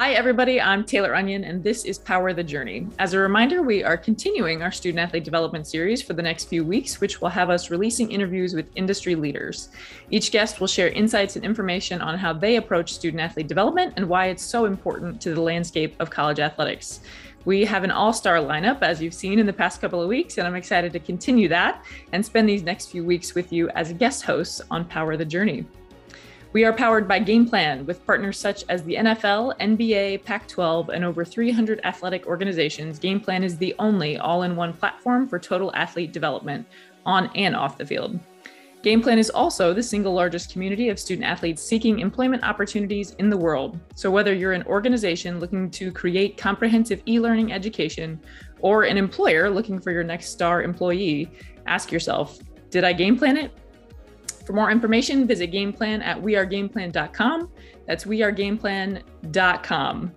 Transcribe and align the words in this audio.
Hi, 0.00 0.12
everybody. 0.12 0.60
I'm 0.60 0.84
Taylor 0.84 1.12
Onion, 1.12 1.42
and 1.42 1.60
this 1.60 1.84
is 1.84 1.98
Power 1.98 2.32
the 2.32 2.44
Journey. 2.44 2.86
As 3.00 3.14
a 3.14 3.18
reminder, 3.18 3.62
we 3.62 3.82
are 3.82 3.96
continuing 3.96 4.62
our 4.62 4.70
student 4.70 5.00
athlete 5.00 5.24
development 5.24 5.66
series 5.66 6.02
for 6.02 6.12
the 6.12 6.22
next 6.22 6.44
few 6.44 6.64
weeks, 6.64 7.00
which 7.00 7.20
will 7.20 7.30
have 7.30 7.50
us 7.50 7.68
releasing 7.68 8.12
interviews 8.12 8.54
with 8.54 8.70
industry 8.76 9.16
leaders. 9.16 9.70
Each 10.08 10.30
guest 10.30 10.60
will 10.60 10.68
share 10.68 10.90
insights 10.90 11.34
and 11.34 11.44
information 11.44 12.00
on 12.00 12.16
how 12.16 12.32
they 12.32 12.54
approach 12.54 12.94
student 12.94 13.20
athlete 13.20 13.48
development 13.48 13.94
and 13.96 14.08
why 14.08 14.26
it's 14.26 14.44
so 14.44 14.66
important 14.66 15.20
to 15.22 15.34
the 15.34 15.42
landscape 15.42 15.96
of 15.98 16.10
college 16.10 16.38
athletics. 16.38 17.00
We 17.44 17.64
have 17.64 17.82
an 17.82 17.90
all 17.90 18.12
star 18.12 18.36
lineup, 18.36 18.82
as 18.82 19.02
you've 19.02 19.14
seen 19.14 19.40
in 19.40 19.46
the 19.46 19.52
past 19.52 19.80
couple 19.80 20.00
of 20.00 20.08
weeks, 20.08 20.38
and 20.38 20.46
I'm 20.46 20.54
excited 20.54 20.92
to 20.92 21.00
continue 21.00 21.48
that 21.48 21.84
and 22.12 22.24
spend 22.24 22.48
these 22.48 22.62
next 22.62 22.92
few 22.92 23.02
weeks 23.02 23.34
with 23.34 23.52
you 23.52 23.68
as 23.70 23.92
guest 23.94 24.22
hosts 24.22 24.60
on 24.70 24.84
Power 24.84 25.16
the 25.16 25.24
Journey. 25.24 25.66
We 26.54 26.64
are 26.64 26.72
powered 26.72 27.06
by 27.06 27.20
GamePlan 27.20 27.84
with 27.84 28.06
partners 28.06 28.38
such 28.38 28.64
as 28.70 28.82
the 28.82 28.94
NFL, 28.94 29.58
NBA, 29.58 30.24
Pac 30.24 30.48
12, 30.48 30.88
and 30.88 31.04
over 31.04 31.22
300 31.22 31.78
athletic 31.84 32.26
organizations. 32.26 32.98
GamePlan 32.98 33.42
is 33.42 33.58
the 33.58 33.74
only 33.78 34.16
all 34.16 34.44
in 34.44 34.56
one 34.56 34.72
platform 34.72 35.28
for 35.28 35.38
total 35.38 35.70
athlete 35.74 36.10
development 36.10 36.66
on 37.04 37.30
and 37.34 37.54
off 37.54 37.76
the 37.76 37.84
field. 37.84 38.18
GamePlan 38.82 39.18
is 39.18 39.28
also 39.28 39.74
the 39.74 39.82
single 39.82 40.14
largest 40.14 40.50
community 40.50 40.88
of 40.88 40.98
student 40.98 41.26
athletes 41.26 41.62
seeking 41.62 41.98
employment 41.98 42.42
opportunities 42.42 43.10
in 43.18 43.28
the 43.28 43.36
world. 43.36 43.78
So, 43.94 44.10
whether 44.10 44.32
you're 44.32 44.52
an 44.54 44.62
organization 44.62 45.40
looking 45.40 45.70
to 45.72 45.92
create 45.92 46.38
comprehensive 46.38 47.02
e 47.06 47.20
learning 47.20 47.52
education 47.52 48.18
or 48.60 48.84
an 48.84 48.96
employer 48.96 49.50
looking 49.50 49.80
for 49.80 49.90
your 49.90 50.04
next 50.04 50.30
star 50.30 50.62
employee, 50.62 51.30
ask 51.66 51.92
yourself 51.92 52.38
Did 52.70 52.84
I 52.84 52.94
game 52.94 53.18
plan 53.18 53.36
it? 53.36 53.52
For 54.48 54.54
more 54.54 54.70
information, 54.70 55.26
visit 55.26 55.52
Gameplan 55.52 56.02
at 56.02 56.22
wearegameplan.com. 56.22 57.50
That's 57.86 58.04
wearegameplan.com. 58.04 60.12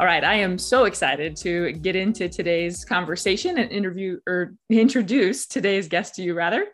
All 0.00 0.06
right, 0.06 0.24
I 0.24 0.34
am 0.34 0.58
so 0.58 0.86
excited 0.86 1.36
to 1.36 1.70
get 1.74 1.94
into 1.94 2.28
today's 2.28 2.84
conversation 2.84 3.58
and 3.58 3.70
interview 3.70 4.18
or 4.26 4.56
introduce 4.68 5.46
today's 5.46 5.86
guest 5.86 6.16
to 6.16 6.24
you, 6.24 6.34
rather. 6.34 6.66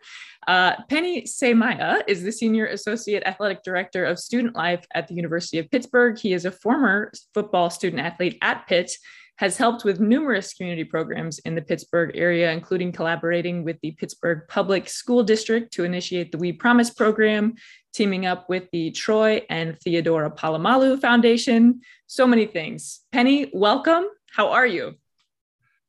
Uh, 0.47 0.77
Penny 0.89 1.25
Semaia 1.25 2.01
is 2.07 2.23
the 2.23 2.31
Senior 2.31 2.65
Associate 2.65 3.21
Athletic 3.27 3.61
Director 3.61 4.05
of 4.05 4.17
Student 4.17 4.55
Life 4.55 4.83
at 4.95 5.07
the 5.07 5.13
University 5.13 5.59
of 5.59 5.69
Pittsburgh. 5.69 6.17
He 6.17 6.33
is 6.33 6.45
a 6.45 6.51
former 6.51 7.11
football 7.35 7.69
student 7.69 8.01
athlete 8.01 8.39
at 8.41 8.65
Pitt 8.65 8.91
has 9.39 9.55
helped 9.55 9.85
with 9.85 10.01
numerous 10.01 10.53
community 10.53 10.83
programs 10.83 11.39
in 11.39 11.55
the 11.55 11.61
Pittsburgh 11.61 12.11
area, 12.13 12.51
including 12.51 12.91
collaborating 12.91 13.63
with 13.63 13.77
the 13.81 13.91
Pittsburgh 13.91 14.41
Public 14.49 14.89
School 14.89 15.23
District 15.23 15.71
to 15.71 15.85
initiate 15.85 16.33
the 16.33 16.37
We 16.37 16.51
Promise 16.51 16.89
program, 16.89 17.55
teaming 17.93 18.25
up 18.25 18.49
with 18.49 18.65
the 18.73 18.91
Troy 18.91 19.41
and 19.49 19.79
Theodora 19.79 20.29
Polamalu 20.29 20.99
Foundation. 20.99 21.79
So 22.05 22.27
many 22.27 22.47
things. 22.47 22.99
Penny, 23.13 23.49
welcome. 23.53 24.07
How 24.29 24.49
are 24.49 24.67
you? 24.67 24.95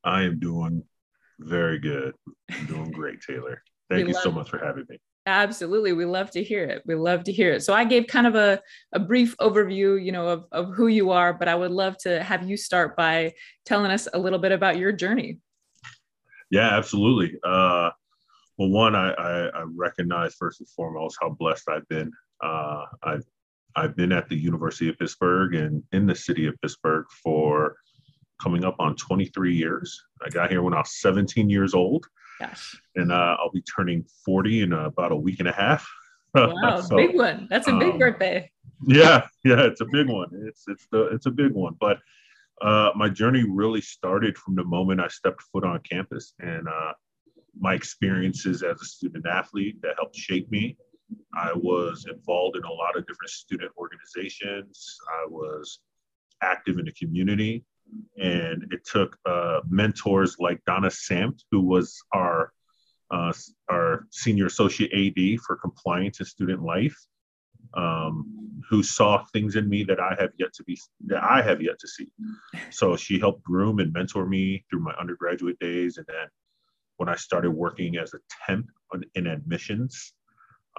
I 0.01 0.21
am 0.21 0.39
doing 0.39 0.85
very 1.37 1.77
good. 1.77 2.15
I'm 2.49 2.65
doing 2.67 2.91
great, 2.91 3.19
Taylor. 3.19 3.61
Thank 3.89 4.07
we 4.07 4.13
you 4.13 4.19
so 4.21 4.31
much 4.31 4.49
for 4.49 4.59
having 4.59 4.85
me. 4.87 4.97
Absolutely. 5.31 5.93
We 5.93 6.03
love 6.03 6.29
to 6.31 6.43
hear 6.43 6.65
it. 6.65 6.83
We 6.85 6.95
love 6.95 7.23
to 7.23 7.31
hear 7.31 7.53
it. 7.53 7.63
So 7.63 7.73
I 7.73 7.85
gave 7.85 8.07
kind 8.07 8.27
of 8.27 8.35
a, 8.35 8.61
a 8.91 8.99
brief 8.99 9.35
overview, 9.37 10.03
you 10.03 10.11
know, 10.11 10.27
of, 10.27 10.45
of 10.51 10.73
who 10.73 10.87
you 10.87 11.11
are, 11.11 11.33
but 11.33 11.47
I 11.47 11.55
would 11.55 11.71
love 11.71 11.97
to 11.99 12.21
have 12.21 12.47
you 12.47 12.57
start 12.57 12.97
by 12.97 13.33
telling 13.65 13.91
us 13.91 14.09
a 14.13 14.19
little 14.19 14.39
bit 14.39 14.51
about 14.51 14.77
your 14.77 14.91
journey. 14.91 15.39
Yeah, 16.49 16.75
absolutely. 16.77 17.39
Uh, 17.45 17.91
well, 18.57 18.69
one, 18.69 18.93
I, 18.93 19.11
I, 19.11 19.45
I, 19.47 19.63
recognize 19.73 20.35
first 20.35 20.59
and 20.59 20.67
foremost 20.69 21.17
how 21.21 21.29
blessed 21.29 21.69
I've 21.69 21.87
been. 21.87 22.11
Uh, 22.43 22.83
I've, 23.01 23.23
I've 23.77 23.95
been 23.95 24.11
at 24.11 24.27
the 24.27 24.35
University 24.35 24.89
of 24.89 24.99
Pittsburgh 24.99 25.55
and 25.55 25.81
in 25.93 26.05
the 26.05 26.15
city 26.15 26.45
of 26.45 26.55
Pittsburgh 26.61 27.05
for 27.23 27.77
coming 28.41 28.63
up 28.63 28.75
on 28.79 28.95
23 28.95 29.55
years. 29.55 30.01
I 30.25 30.29
got 30.29 30.49
here 30.49 30.61
when 30.61 30.73
I 30.73 30.79
was 30.79 30.99
17 30.99 31.49
years 31.49 31.73
old. 31.73 32.05
Gosh. 32.39 32.75
And 32.95 33.11
uh, 33.11 33.37
I'll 33.39 33.51
be 33.51 33.61
turning 33.61 34.05
40 34.25 34.61
in 34.61 34.73
uh, 34.73 34.85
about 34.85 35.11
a 35.11 35.15
week 35.15 35.39
and 35.39 35.47
a 35.47 35.53
half. 35.53 35.87
Wow, 36.33 36.79
so, 36.79 36.95
big 36.95 37.13
one. 37.13 37.47
That's 37.49 37.67
a 37.67 37.73
big 37.73 37.91
um, 37.91 37.99
birthday. 37.99 38.49
Yeah, 38.87 39.27
yeah, 39.43 39.63
it's 39.63 39.81
a 39.81 39.85
big 39.91 40.07
one. 40.07 40.29
It's 40.47 40.63
it's 40.69 40.87
the 40.89 41.07
it's 41.07 41.25
a 41.25 41.29
big 41.29 41.51
one. 41.51 41.75
But 41.77 41.99
uh, 42.61 42.91
my 42.95 43.09
journey 43.09 43.43
really 43.49 43.81
started 43.81 44.37
from 44.37 44.55
the 44.55 44.63
moment 44.63 45.01
I 45.01 45.09
stepped 45.09 45.41
foot 45.41 45.65
on 45.65 45.81
campus 45.81 46.33
and 46.39 46.69
uh, 46.69 46.93
my 47.59 47.73
experiences 47.73 48.63
as 48.63 48.81
a 48.81 48.85
student 48.85 49.25
athlete 49.27 49.81
that 49.81 49.95
helped 49.97 50.15
shape 50.15 50.49
me. 50.49 50.77
I 51.35 51.51
was 51.53 52.05
involved 52.09 52.55
in 52.55 52.63
a 52.63 52.71
lot 52.71 52.97
of 52.97 53.05
different 53.07 53.31
student 53.31 53.71
organizations. 53.77 54.97
I 55.09 55.25
was 55.27 55.79
active 56.41 56.77
in 56.79 56.85
the 56.85 56.93
community. 56.93 57.65
And 58.21 58.71
it 58.71 58.85
took 58.85 59.17
uh, 59.25 59.61
mentors 59.67 60.37
like 60.39 60.63
Donna 60.65 60.89
Sanft, 60.89 61.43
who 61.51 61.61
was 61.61 62.01
our 62.13 62.51
uh, 63.09 63.33
our 63.69 64.07
senior 64.09 64.45
associate 64.45 64.91
AD 64.93 65.41
for 65.41 65.57
compliance 65.57 66.19
and 66.19 66.27
student 66.27 66.63
life, 66.63 66.95
um, 67.73 68.61
who 68.69 68.81
saw 68.81 69.25
things 69.33 69.57
in 69.57 69.67
me 69.67 69.83
that 69.83 69.99
I 69.99 70.15
have 70.19 70.31
yet 70.37 70.53
to 70.53 70.63
be 70.63 70.79
that 71.07 71.23
I 71.23 71.41
have 71.41 71.61
yet 71.61 71.79
to 71.79 71.87
see. 71.87 72.07
So 72.69 72.95
she 72.95 73.19
helped 73.19 73.43
groom 73.43 73.79
and 73.79 73.91
mentor 73.91 74.25
me 74.25 74.63
through 74.69 74.81
my 74.81 74.93
undergraduate 74.93 75.59
days, 75.59 75.97
and 75.97 76.05
then 76.07 76.27
when 76.97 77.09
I 77.09 77.15
started 77.15 77.51
working 77.51 77.97
as 77.97 78.13
a 78.13 78.19
temp 78.45 78.67
in 79.15 79.27
admissions, 79.27 80.13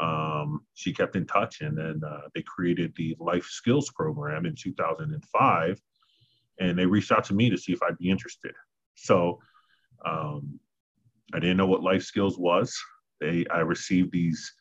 um, 0.01 0.61
she 0.75 0.93
kept 0.93 1.17
in 1.17 1.27
touch, 1.27 1.61
and 1.61 1.77
then 1.77 2.01
uh, 2.07 2.29
they 2.35 2.43
created 2.43 2.95
the 2.97 3.17
life 3.19 3.45
skills 3.45 3.91
program 3.91 4.47
in 4.47 4.55
2005 4.55 5.81
and 6.61 6.79
they 6.79 6.87
reached 6.87 7.13
out 7.13 7.25
to 7.25 7.35
me 7.35 7.51
to 7.51 7.57
see 7.57 7.73
if 7.73 7.83
I'd 7.83 7.99
be 7.99 8.11
interested. 8.11 8.53
So 8.95 9.41
um, 10.05 10.59
I 11.33 11.39
didn't 11.39 11.57
know 11.57 11.67
what 11.67 11.83
life 11.83 12.03
skills 12.03 12.39
was. 12.39 12.77
They 13.21 13.47
I 13.51 13.61
received 13.61 14.13
these 14.13 14.53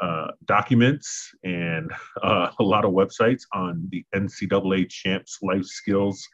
uh, 0.00 0.28
documents 0.44 1.30
and 1.44 1.90
uh, 2.22 2.50
a 2.60 2.62
lot 2.62 2.84
of 2.84 2.92
websites 2.92 3.42
on 3.54 3.88
the 3.90 4.04
NCAA 4.14 4.90
Champs 4.90 5.38
Life 5.42 5.64
Skills 5.64 6.26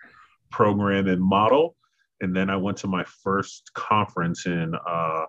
program 0.51 1.09
and 1.09 1.23
model. 1.23 1.77
And 2.21 2.35
then 2.35 2.51
I 2.51 2.57
went 2.57 2.77
to 2.79 2.87
my 2.87 3.05
first 3.23 3.73
conference 3.75 4.47
in, 4.47 4.75
uh, 4.75 5.25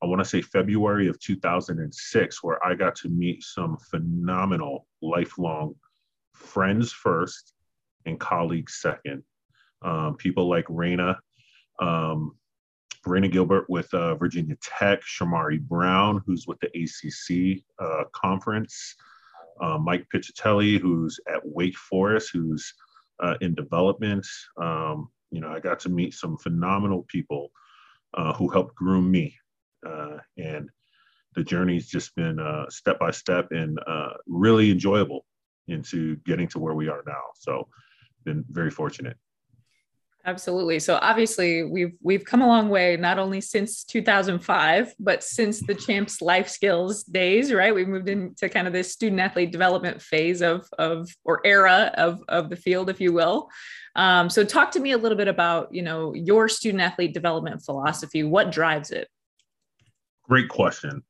I 0.00 0.06
want 0.06 0.20
to 0.20 0.24
say 0.24 0.40
February 0.40 1.08
of 1.08 1.18
2006, 1.18 2.44
where 2.44 2.64
I 2.64 2.74
got 2.74 2.94
to 2.96 3.08
meet 3.08 3.42
some 3.42 3.76
phenomenal 3.90 4.86
lifelong 5.02 5.74
friends 6.32 6.92
first 6.92 7.54
and 8.08 8.18
colleagues 8.18 8.80
second. 8.80 9.22
Um, 9.82 10.16
people 10.16 10.48
like 10.48 10.66
Raina, 10.66 11.16
um, 11.78 12.36
Raina 13.06 13.30
Gilbert 13.30 13.66
with 13.68 13.92
uh, 13.94 14.16
Virginia 14.16 14.56
Tech, 14.60 15.00
Shamari 15.02 15.60
Brown, 15.60 16.22
who's 16.26 16.46
with 16.46 16.58
the 16.60 16.68
ACC 16.68 17.62
uh, 17.78 18.04
conference, 18.12 18.96
uh, 19.60 19.78
Mike 19.78 20.06
Piccatelli, 20.12 20.78
who's 20.78 21.18
at 21.32 21.40
Wake 21.44 21.76
Forest, 21.76 22.30
who's 22.32 22.74
uh, 23.22 23.34
in 23.40 23.54
development. 23.54 24.26
Um, 24.60 25.10
you 25.30 25.40
know, 25.40 25.48
I 25.48 25.60
got 25.60 25.78
to 25.80 25.88
meet 25.88 26.14
some 26.14 26.36
phenomenal 26.38 27.04
people 27.08 27.50
uh, 28.14 28.32
who 28.32 28.48
helped 28.48 28.74
groom 28.74 29.10
me. 29.10 29.34
Uh, 29.86 30.18
and 30.36 30.68
the 31.34 31.44
journey's 31.44 31.86
just 31.86 32.14
been 32.16 32.38
step 32.68 32.98
by 32.98 33.12
step 33.12 33.52
and 33.52 33.78
really 34.26 34.70
enjoyable 34.70 35.24
into 35.68 36.16
getting 36.26 36.48
to 36.48 36.58
where 36.58 36.74
we 36.74 36.88
are 36.88 37.02
now. 37.06 37.22
So 37.36 37.68
been 38.28 38.44
very 38.48 38.70
fortunate. 38.70 39.16
Absolutely. 40.24 40.78
So 40.78 40.98
obviously 41.00 41.64
we've 41.64 41.94
we've 42.02 42.24
come 42.24 42.42
a 42.42 42.46
long 42.46 42.68
way 42.68 42.98
not 42.98 43.18
only 43.18 43.40
since 43.40 43.82
2005 43.84 44.92
but 44.98 45.24
since 45.24 45.60
the 45.60 45.74
champs 45.74 46.20
life 46.20 46.48
skills 46.48 47.04
days, 47.04 47.50
right? 47.50 47.74
We've 47.74 47.88
moved 47.88 48.10
into 48.10 48.48
kind 48.50 48.66
of 48.66 48.74
this 48.74 48.92
student 48.92 49.22
athlete 49.22 49.52
development 49.52 50.02
phase 50.02 50.42
of 50.42 50.68
of 50.78 51.08
or 51.24 51.40
era 51.46 51.92
of 51.94 52.20
of 52.28 52.50
the 52.50 52.56
field 52.56 52.90
if 52.90 53.00
you 53.00 53.12
will. 53.14 53.48
Um, 53.96 54.28
so 54.28 54.44
talk 54.44 54.70
to 54.72 54.80
me 54.80 54.92
a 54.92 54.98
little 54.98 55.16
bit 55.16 55.28
about, 55.28 55.74
you 55.74 55.82
know, 55.82 56.12
your 56.14 56.46
student 56.48 56.82
athlete 56.82 57.14
development 57.14 57.62
philosophy. 57.64 58.22
What 58.22 58.52
drives 58.52 58.90
it? 58.90 59.08
Great 60.24 60.50
question. 60.50 61.02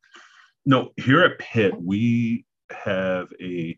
No, 0.64 0.90
here 0.96 1.24
at 1.24 1.40
Pitt 1.40 1.74
we 1.76 2.44
have 2.70 3.28
a 3.40 3.76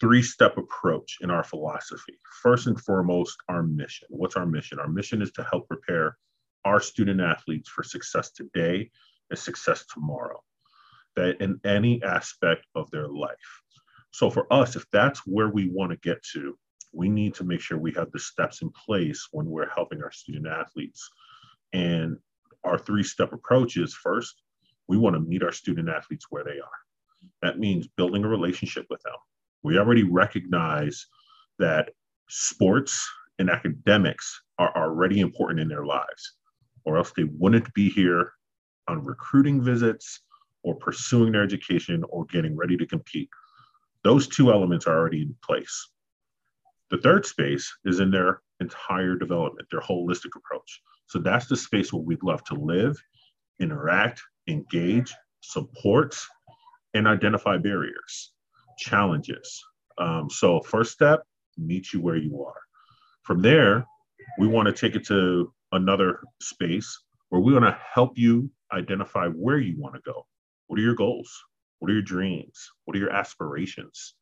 three 0.00 0.22
step 0.22 0.56
approach 0.56 1.18
in 1.20 1.30
our 1.30 1.42
philosophy. 1.42 2.18
First 2.42 2.66
and 2.66 2.80
foremost, 2.80 3.36
our 3.48 3.62
mission. 3.62 4.08
What's 4.10 4.36
our 4.36 4.46
mission? 4.46 4.78
Our 4.78 4.88
mission 4.88 5.22
is 5.22 5.32
to 5.32 5.46
help 5.50 5.68
prepare 5.68 6.16
our 6.64 6.80
student 6.80 7.20
athletes 7.20 7.68
for 7.68 7.82
success 7.82 8.30
today 8.30 8.90
and 9.30 9.38
success 9.38 9.84
tomorrow, 9.92 10.40
that 11.16 11.40
in 11.40 11.60
any 11.64 12.02
aspect 12.02 12.66
of 12.74 12.90
their 12.90 13.08
life. 13.08 13.62
So, 14.10 14.30
for 14.30 14.52
us, 14.52 14.76
if 14.76 14.86
that's 14.92 15.20
where 15.26 15.48
we 15.48 15.68
want 15.68 15.92
to 15.92 15.98
get 15.98 16.22
to, 16.34 16.56
we 16.92 17.08
need 17.08 17.34
to 17.34 17.44
make 17.44 17.60
sure 17.60 17.78
we 17.78 17.92
have 17.92 18.10
the 18.12 18.18
steps 18.18 18.62
in 18.62 18.70
place 18.70 19.28
when 19.32 19.46
we're 19.46 19.68
helping 19.68 20.02
our 20.02 20.12
student 20.12 20.46
athletes. 20.46 21.08
And 21.72 22.16
our 22.64 22.78
three 22.78 23.02
step 23.02 23.32
approach 23.32 23.76
is 23.76 23.94
first, 23.94 24.42
we 24.86 24.96
want 24.96 25.14
to 25.14 25.20
meet 25.20 25.42
our 25.42 25.52
student 25.52 25.88
athletes 25.88 26.26
where 26.30 26.44
they 26.44 26.58
are. 26.58 26.78
That 27.42 27.58
means 27.58 27.88
building 27.88 28.24
a 28.24 28.28
relationship 28.28 28.86
with 28.88 29.02
them 29.02 29.14
we 29.62 29.74
mm-hmm. 29.74 29.80
already 29.80 30.02
recognize 30.04 31.06
that 31.58 31.90
sports 32.28 33.08
and 33.38 33.50
academics 33.50 34.42
are 34.58 34.74
already 34.76 35.20
important 35.20 35.60
in 35.60 35.68
their 35.68 35.86
lives, 35.86 36.34
or 36.84 36.96
else 36.96 37.12
they 37.16 37.24
wouldn't 37.24 37.72
be 37.74 37.88
here 37.88 38.32
on 38.88 39.04
recruiting 39.04 39.62
visits 39.62 40.20
or 40.62 40.74
pursuing 40.76 41.32
their 41.32 41.42
education 41.42 42.04
or 42.08 42.24
getting 42.26 42.56
ready 42.56 42.76
to 42.76 42.86
compete. 42.86 43.28
Those 44.04 44.26
two 44.26 44.50
elements 44.50 44.86
are 44.86 44.96
already 44.96 45.22
in 45.22 45.34
place. 45.44 45.90
The 46.90 46.98
third 46.98 47.26
space 47.26 47.70
is 47.84 48.00
in 48.00 48.10
their 48.10 48.40
entire 48.60 49.14
development, 49.14 49.68
their 49.70 49.80
holistic 49.80 50.34
approach. 50.36 50.80
So 51.06 51.18
that's 51.18 51.46
the 51.46 51.56
space 51.56 51.92
where 51.92 52.02
we'd 52.02 52.22
love 52.22 52.42
to 52.44 52.54
live, 52.54 52.96
interact, 53.60 54.22
engage, 54.46 55.14
support, 55.40 56.16
and 56.94 57.06
identify 57.06 57.58
barriers, 57.58 58.32
challenges. 58.78 59.62
Um, 59.98 60.30
so, 60.30 60.60
first 60.60 60.92
step, 60.92 61.22
meet 61.56 61.92
you 61.92 62.00
where 62.00 62.16
you 62.16 62.44
are. 62.44 62.60
From 63.22 63.42
there, 63.42 63.86
we 64.38 64.46
want 64.46 64.66
to 64.66 64.72
take 64.72 64.94
it 64.94 65.06
to 65.06 65.52
another 65.72 66.20
space 66.40 66.98
where 67.28 67.40
we 67.40 67.52
want 67.52 67.64
to 67.64 67.78
help 67.92 68.16
you 68.16 68.50
identify 68.72 69.28
where 69.28 69.58
you 69.58 69.74
want 69.78 69.94
to 69.94 70.00
go. 70.04 70.26
What 70.66 70.78
are 70.78 70.82
your 70.82 70.94
goals? 70.94 71.30
What 71.78 71.90
are 71.90 71.94
your 71.94 72.02
dreams? 72.02 72.70
What 72.84 72.96
are 72.96 73.00
your 73.00 73.10
aspirations? 73.10 74.14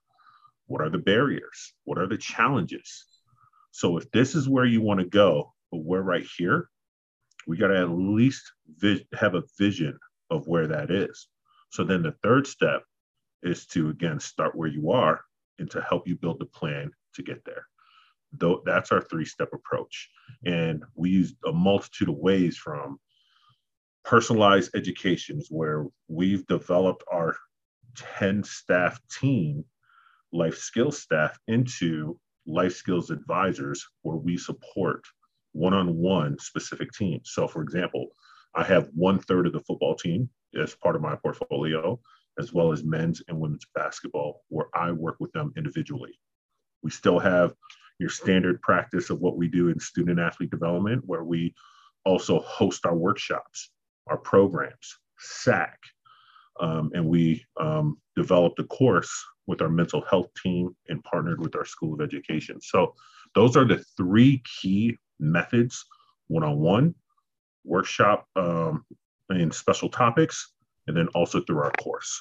What 0.66 0.80
are 0.80 0.90
the 0.90 0.98
barriers? 0.98 1.74
What 1.84 1.98
are 1.98 2.06
the 2.06 2.18
challenges? 2.18 3.04
So 3.70 3.96
if 3.96 4.10
this 4.10 4.34
is 4.34 4.48
where 4.48 4.64
you 4.64 4.80
want 4.80 5.00
to 5.00 5.06
go, 5.06 5.52
but 5.70 5.84
we're 5.84 6.02
right 6.02 6.26
here, 6.38 6.68
we 7.46 7.56
got 7.56 7.68
to 7.68 7.78
at 7.78 7.90
least 7.90 8.52
have 9.14 9.34
a 9.34 9.42
vision 9.58 9.98
of 10.30 10.46
where 10.46 10.66
that 10.66 10.90
is. 10.90 11.28
So 11.70 11.84
then 11.84 12.02
the 12.02 12.14
third 12.22 12.46
step 12.46 12.82
is 13.42 13.66
to 13.66 13.90
again 13.90 14.20
start 14.20 14.56
where 14.56 14.68
you 14.68 14.90
are 14.90 15.20
and 15.58 15.70
to 15.70 15.80
help 15.80 16.06
you 16.06 16.16
build 16.16 16.38
the 16.38 16.46
plan 16.46 16.90
to 17.14 17.22
get 17.22 17.44
there. 17.44 17.66
Though 18.32 18.62
that's 18.64 18.92
our 18.92 19.00
three-step 19.00 19.48
approach. 19.52 20.10
And 20.44 20.82
we 20.94 21.10
use 21.10 21.34
a 21.46 21.52
multitude 21.52 22.08
of 22.08 22.16
ways 22.16 22.56
from 22.56 22.98
personalized 24.04 24.74
educations 24.76 25.48
where 25.50 25.86
we've 26.08 26.46
developed 26.46 27.02
our 27.12 27.36
10 28.18 28.44
staff 28.44 29.00
team 29.10 29.64
life 30.32 30.56
skills 30.56 31.00
staff 31.00 31.38
into 31.48 32.18
life 32.46 32.74
skills 32.74 33.10
advisors 33.10 33.84
where 34.02 34.16
we 34.16 34.36
support 34.36 35.02
one-on-one 35.52 36.38
specific 36.38 36.92
teams 36.92 37.30
so 37.32 37.48
for 37.48 37.62
example 37.62 38.08
i 38.54 38.62
have 38.62 38.88
one 38.94 39.18
third 39.18 39.46
of 39.46 39.52
the 39.52 39.60
football 39.60 39.94
team 39.94 40.28
as 40.60 40.74
part 40.74 40.94
of 40.94 41.02
my 41.02 41.16
portfolio 41.16 41.98
as 42.38 42.52
well 42.52 42.72
as 42.72 42.84
men's 42.84 43.22
and 43.28 43.38
women's 43.38 43.66
basketball 43.74 44.42
where 44.48 44.68
i 44.74 44.90
work 44.90 45.16
with 45.20 45.32
them 45.32 45.52
individually 45.56 46.18
we 46.82 46.90
still 46.90 47.18
have 47.18 47.54
your 47.98 48.10
standard 48.10 48.60
practice 48.60 49.10
of 49.10 49.20
what 49.20 49.36
we 49.36 49.48
do 49.48 49.68
in 49.68 49.78
student 49.80 50.20
athlete 50.20 50.50
development 50.50 51.02
where 51.06 51.24
we 51.24 51.54
also 52.04 52.40
host 52.40 52.86
our 52.86 52.96
workshops 52.96 53.70
our 54.08 54.18
programs 54.18 54.98
sac 55.18 55.78
um, 56.60 56.90
and 56.94 57.06
we 57.06 57.44
um, 57.60 57.98
developed 58.14 58.58
a 58.58 58.64
course 58.64 59.24
with 59.46 59.62
our 59.62 59.68
mental 59.68 60.02
health 60.02 60.28
team 60.42 60.74
and 60.88 61.02
partnered 61.04 61.40
with 61.40 61.54
our 61.54 61.64
School 61.64 61.94
of 61.94 62.00
Education. 62.00 62.60
So 62.60 62.94
those 63.34 63.56
are 63.56 63.64
the 63.64 63.84
three 63.96 64.42
key 64.60 64.98
methods, 65.20 65.84
one-on-one, 66.28 66.94
workshop, 67.64 68.26
um, 68.36 68.84
and 69.28 69.54
special 69.54 69.88
topics, 69.88 70.52
and 70.86 70.96
then 70.96 71.08
also 71.14 71.40
through 71.40 71.58
our 71.58 71.72
course. 71.72 72.20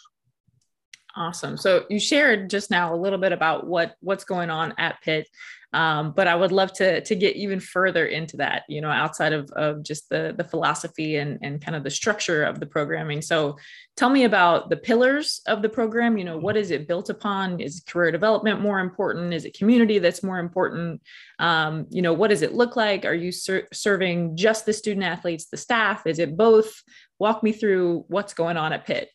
Awesome. 1.18 1.56
So 1.56 1.86
you 1.90 1.98
shared 1.98 2.50
just 2.50 2.70
now 2.70 2.94
a 2.94 2.98
little 2.98 3.18
bit 3.18 3.32
about 3.32 3.66
what 3.66 3.96
what's 4.02 4.26
going 4.26 4.50
on 4.50 4.74
at 4.78 5.02
Pitt, 5.02 5.30
um, 5.72 6.12
but 6.14 6.28
I 6.28 6.36
would 6.36 6.52
love 6.52 6.74
to 6.74 7.00
to 7.00 7.16
get 7.16 7.38
even 7.38 7.62
further 7.62 8.06
into 8.06 8.36
that. 8.38 8.64
You 8.68 8.82
know, 8.82 8.90
outside 8.90 9.32
of 9.32 9.50
of 9.52 9.82
just 9.82 10.10
the 10.10 10.36
the 10.38 10.44
philosophy 10.44 11.16
and 11.16 11.40
and 11.42 11.64
kind 11.64 11.78
of 11.78 11.86
the 11.86 11.90
structure 11.90 12.44
of 12.44 12.60
the 12.60 12.66
programming. 12.66 13.22
So 13.22 13.58
tell 13.96 14.10
me 14.10 14.26
about 14.26 14.70
the 14.70 14.76
pillars 14.76 15.40
of 15.48 15.62
the 15.62 15.70
program. 15.70 16.18
You 16.18 16.26
know, 16.26 16.38
what 16.38 16.58
is 16.58 16.70
it 16.70 16.86
built 16.86 17.10
upon? 17.10 17.62
Is 17.62 17.82
career 17.88 18.12
development 18.12 18.60
more 18.60 18.82
important? 18.82 19.34
Is 19.34 19.46
it 19.46 19.58
community 19.58 20.00
that's 20.00 20.22
more 20.22 20.40
important? 20.40 21.02
Um, 21.40 21.88
you 21.90 22.02
know, 22.02 22.14
what 22.14 22.30
does 22.30 22.42
it 22.42 22.54
look 22.54 22.76
like? 22.76 23.06
Are 23.06 23.14
you 23.14 23.32
ser- 23.32 23.70
serving 23.72 24.36
just 24.36 24.66
the 24.66 24.74
student 24.74 25.06
athletes, 25.06 25.46
the 25.46 25.56
staff? 25.56 26.06
Is 26.06 26.20
it 26.20 26.36
both? 26.36 26.84
Walk 27.20 27.44
me 27.44 27.52
through 27.52 28.06
what's 28.08 28.34
going 28.34 28.58
on 28.58 28.74
at 28.74 28.86
Pitt. 28.86 29.10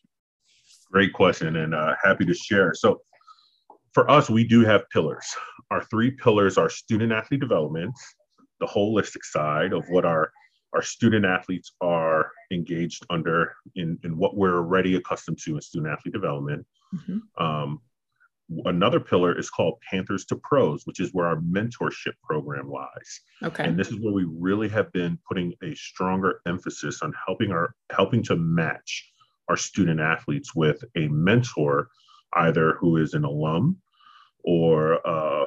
Great 0.91 1.13
question, 1.13 1.55
and 1.55 1.73
uh, 1.73 1.93
happy 2.03 2.25
to 2.25 2.33
share. 2.33 2.73
So, 2.73 3.01
for 3.93 4.09
us, 4.09 4.29
we 4.29 4.45
do 4.45 4.63
have 4.65 4.89
pillars. 4.89 5.25
Our 5.69 5.83
three 5.85 6.11
pillars 6.11 6.57
are 6.57 6.69
student 6.69 7.11
athlete 7.11 7.41
development, 7.41 7.93
the 8.59 8.65
holistic 8.65 9.23
side 9.23 9.73
of 9.73 9.85
what 9.89 10.05
our 10.05 10.31
our 10.73 10.81
student 10.81 11.25
athletes 11.25 11.73
are 11.81 12.31
engaged 12.51 13.05
under 13.09 13.53
in, 13.75 13.99
in 14.03 14.17
what 14.17 14.37
we're 14.37 14.57
already 14.57 14.95
accustomed 14.95 15.37
to 15.43 15.55
in 15.55 15.61
student 15.61 15.91
athlete 15.91 16.13
development. 16.13 16.65
Mm-hmm. 16.95 17.43
Um, 17.43 17.81
another 18.65 18.99
pillar 18.99 19.37
is 19.37 19.49
called 19.49 19.79
Panthers 19.89 20.25
to 20.25 20.35
Pros, 20.35 20.85
which 20.85 20.99
is 20.99 21.13
where 21.13 21.27
our 21.27 21.37
mentorship 21.37 22.13
program 22.23 22.69
lies. 22.69 23.21
Okay. 23.43 23.63
And 23.63 23.77
this 23.77 23.89
is 23.89 23.99
where 23.99 24.13
we 24.13 24.25
really 24.25 24.69
have 24.69 24.91
been 24.91 25.17
putting 25.27 25.53
a 25.63 25.73
stronger 25.75 26.41
emphasis 26.45 27.01
on 27.01 27.13
helping 27.25 27.51
our 27.51 27.75
helping 27.91 28.23
to 28.23 28.35
match 28.35 29.11
our 29.47 29.57
student 29.57 29.99
athletes 29.99 30.55
with 30.55 30.83
a 30.95 31.07
mentor, 31.07 31.89
either 32.33 32.73
who 32.73 32.97
is 32.97 33.13
an 33.13 33.23
alum 33.23 33.77
or 34.43 35.05
uh, 35.07 35.45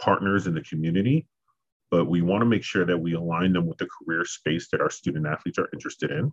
partners 0.00 0.46
in 0.46 0.54
the 0.54 0.62
community. 0.62 1.26
But 1.90 2.06
we 2.06 2.22
want 2.22 2.40
to 2.40 2.46
make 2.46 2.64
sure 2.64 2.84
that 2.84 2.98
we 2.98 3.14
align 3.14 3.52
them 3.52 3.66
with 3.66 3.78
the 3.78 3.86
career 3.86 4.24
space 4.24 4.68
that 4.72 4.80
our 4.80 4.90
student 4.90 5.26
athletes 5.26 5.58
are 5.58 5.68
interested 5.72 6.10
in. 6.10 6.32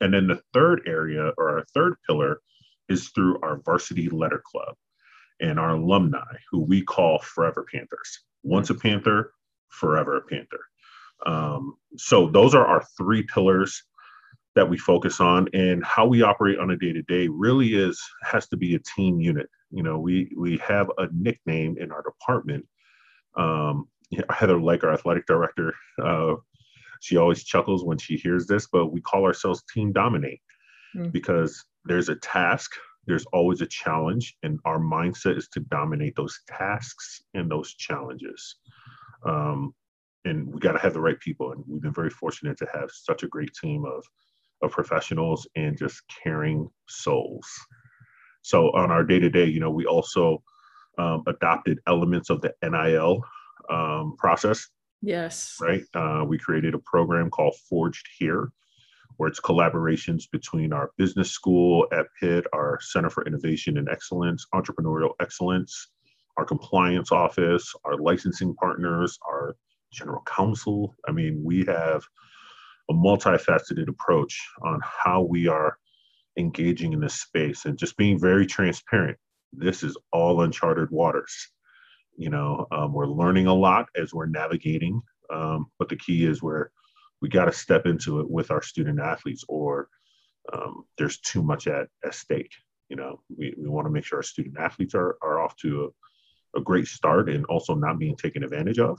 And 0.00 0.14
then 0.14 0.28
the 0.28 0.40
third 0.54 0.82
area 0.86 1.32
or 1.36 1.50
our 1.50 1.64
third 1.74 1.94
pillar 2.06 2.40
is 2.88 3.08
through 3.08 3.38
our 3.42 3.60
varsity 3.64 4.08
letter 4.08 4.42
club 4.44 4.76
and 5.40 5.58
our 5.58 5.70
alumni, 5.70 6.34
who 6.50 6.60
we 6.60 6.82
call 6.82 7.18
Forever 7.20 7.66
Panthers. 7.72 8.20
Once 8.42 8.70
a 8.70 8.74
Panther, 8.74 9.32
forever 9.68 10.16
a 10.16 10.22
Panther. 10.22 10.60
Um, 11.26 11.76
so 11.96 12.28
those 12.28 12.54
are 12.54 12.66
our 12.66 12.84
three 12.96 13.22
pillars 13.22 13.82
that 14.54 14.68
we 14.68 14.78
focus 14.78 15.20
on 15.20 15.48
and 15.52 15.84
how 15.84 16.06
we 16.06 16.22
operate 16.22 16.58
on 16.58 16.70
a 16.70 16.76
day 16.76 16.92
to 16.92 17.02
day 17.02 17.28
really 17.28 17.74
is 17.74 18.00
has 18.22 18.48
to 18.48 18.56
be 18.56 18.74
a 18.74 18.80
team 18.96 19.20
unit. 19.20 19.48
You 19.70 19.82
know, 19.82 19.98
we 19.98 20.32
we 20.36 20.56
have 20.58 20.90
a 20.98 21.08
nickname 21.12 21.76
in 21.78 21.92
our 21.92 22.02
department. 22.02 22.66
Um, 23.36 23.88
Heather 24.30 24.58
Lyke, 24.58 24.84
our 24.84 24.94
athletic 24.94 25.26
director, 25.26 25.74
uh, 26.02 26.36
she 27.00 27.16
always 27.16 27.44
chuckles 27.44 27.84
when 27.84 27.98
she 27.98 28.16
hears 28.16 28.46
this, 28.46 28.66
but 28.66 28.86
we 28.86 29.00
call 29.00 29.24
ourselves 29.24 29.62
Team 29.72 29.92
Dominate 29.92 30.40
mm. 30.96 31.12
because 31.12 31.64
there's 31.84 32.08
a 32.08 32.16
task, 32.16 32.72
there's 33.08 33.26
always 33.32 33.60
a 33.60 33.66
challenge, 33.66 34.36
and 34.42 34.60
our 34.64 34.78
mindset 34.78 35.36
is 35.36 35.48
to 35.48 35.60
dominate 35.60 36.14
those 36.16 36.38
tasks 36.46 37.22
and 37.34 37.50
those 37.50 37.74
challenges. 37.74 38.56
Um, 39.26 39.74
and 40.24 40.46
we 40.46 40.60
got 40.60 40.72
to 40.72 40.78
have 40.78 40.92
the 40.92 41.00
right 41.00 41.18
people, 41.20 41.52
and 41.52 41.64
we've 41.66 41.82
been 41.82 41.92
very 41.92 42.10
fortunate 42.10 42.58
to 42.58 42.66
have 42.72 42.90
such 42.92 43.22
a 43.22 43.28
great 43.28 43.52
team 43.60 43.84
of 43.84 44.04
of 44.62 44.72
professionals 44.72 45.46
and 45.56 45.78
just 45.78 46.02
caring 46.22 46.68
souls. 46.88 47.46
So 48.42 48.70
on 48.72 48.90
our 48.90 49.04
day 49.04 49.20
to 49.20 49.30
day, 49.30 49.44
you 49.44 49.60
know, 49.60 49.70
we 49.70 49.86
also 49.86 50.42
um, 50.98 51.22
adopted 51.26 51.78
elements 51.86 52.28
of 52.28 52.40
the 52.40 52.52
NIL 52.62 53.22
um, 53.70 54.16
process. 54.18 54.66
Yes. 55.00 55.56
Right. 55.60 55.84
Uh, 55.94 56.24
we 56.26 56.38
created 56.38 56.74
a 56.74 56.80
program 56.80 57.30
called 57.30 57.54
Forged 57.68 58.06
Here, 58.18 58.50
where 59.18 59.28
it's 59.28 59.40
collaborations 59.40 60.30
between 60.30 60.72
our 60.72 60.92
business 60.96 61.30
school 61.30 61.86
at 61.92 62.06
Pitt, 62.18 62.46
our 62.54 62.78
Center 62.80 63.10
for 63.10 63.26
Innovation 63.26 63.76
and 63.76 63.88
Excellence, 63.88 64.46
Entrepreneurial 64.54 65.10
Excellence, 65.20 65.88
our 66.36 66.44
compliance 66.44 67.10
office, 67.10 67.74
our 67.84 67.96
licensing 67.96 68.54
partners, 68.54 69.18
our 69.28 69.56
general 69.92 70.22
counsel. 70.24 70.94
I 71.06 71.12
mean, 71.12 71.42
we 71.44 71.64
have 71.66 72.04
a 72.88 72.94
multifaceted 72.94 73.88
approach 73.88 74.40
on 74.62 74.80
how 74.84 75.22
we 75.22 75.48
are 75.48 75.78
engaging 76.38 76.92
in 76.92 77.00
this 77.00 77.20
space 77.20 77.64
and 77.64 77.76
just 77.76 77.96
being 77.96 78.20
very 78.20 78.46
transparent. 78.46 79.18
This 79.52 79.82
is 79.82 79.96
all 80.12 80.42
uncharted 80.42 80.92
waters. 80.92 81.34
You 82.16 82.30
know, 82.30 82.68
um, 82.70 82.92
we're 82.92 83.06
learning 83.06 83.48
a 83.48 83.54
lot 83.54 83.86
as 83.96 84.14
we're 84.14 84.26
navigating, 84.26 85.02
um, 85.32 85.66
but 85.76 85.88
the 85.88 85.96
key 85.96 86.24
is 86.24 86.40
where 86.40 86.70
we 87.20 87.28
got 87.28 87.46
to 87.46 87.52
step 87.52 87.86
into 87.86 88.20
it 88.20 88.30
with 88.30 88.50
our 88.50 88.62
student 88.62 89.00
athletes, 89.00 89.44
or 89.48 89.88
um, 90.52 90.84
there's 90.96 91.18
too 91.20 91.42
much 91.42 91.66
at, 91.66 91.88
at 92.04 92.14
stake. 92.14 92.52
You 92.88 92.96
know, 92.96 93.20
we, 93.36 93.54
we 93.58 93.68
want 93.68 93.86
to 93.86 93.90
make 93.90 94.04
sure 94.04 94.18
our 94.18 94.22
student 94.22 94.58
athletes 94.58 94.94
are, 94.94 95.18
are 95.22 95.40
off 95.40 95.56
to 95.56 95.92
a, 96.54 96.58
a 96.58 96.62
great 96.62 96.86
start 96.86 97.28
and 97.28 97.44
also 97.46 97.74
not 97.74 97.98
being 97.98 98.16
taken 98.16 98.44
advantage 98.44 98.78
of. 98.78 98.98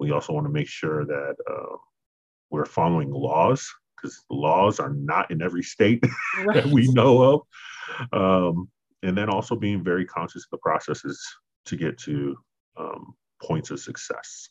We 0.00 0.10
also 0.10 0.32
want 0.32 0.46
to 0.46 0.52
make 0.52 0.68
sure 0.68 1.04
that 1.04 1.36
uh, 1.48 1.76
we're 2.50 2.64
following 2.64 3.10
laws 3.10 3.70
because 3.96 4.24
laws 4.30 4.80
are 4.80 4.92
not 4.92 5.30
in 5.30 5.42
every 5.42 5.62
state 5.62 6.04
right. 6.44 6.54
that 6.64 6.66
we 6.66 6.88
know 6.92 7.22
of. 7.22 7.40
Um, 8.12 8.68
and 9.02 9.16
then 9.16 9.28
also 9.28 9.54
being 9.54 9.84
very 9.84 10.04
conscious 10.04 10.44
of 10.44 10.50
the 10.50 10.58
processes 10.58 11.22
to 11.66 11.76
get 11.76 11.98
to 11.98 12.36
um, 12.76 13.14
points 13.42 13.70
of 13.70 13.78
success. 13.78 14.48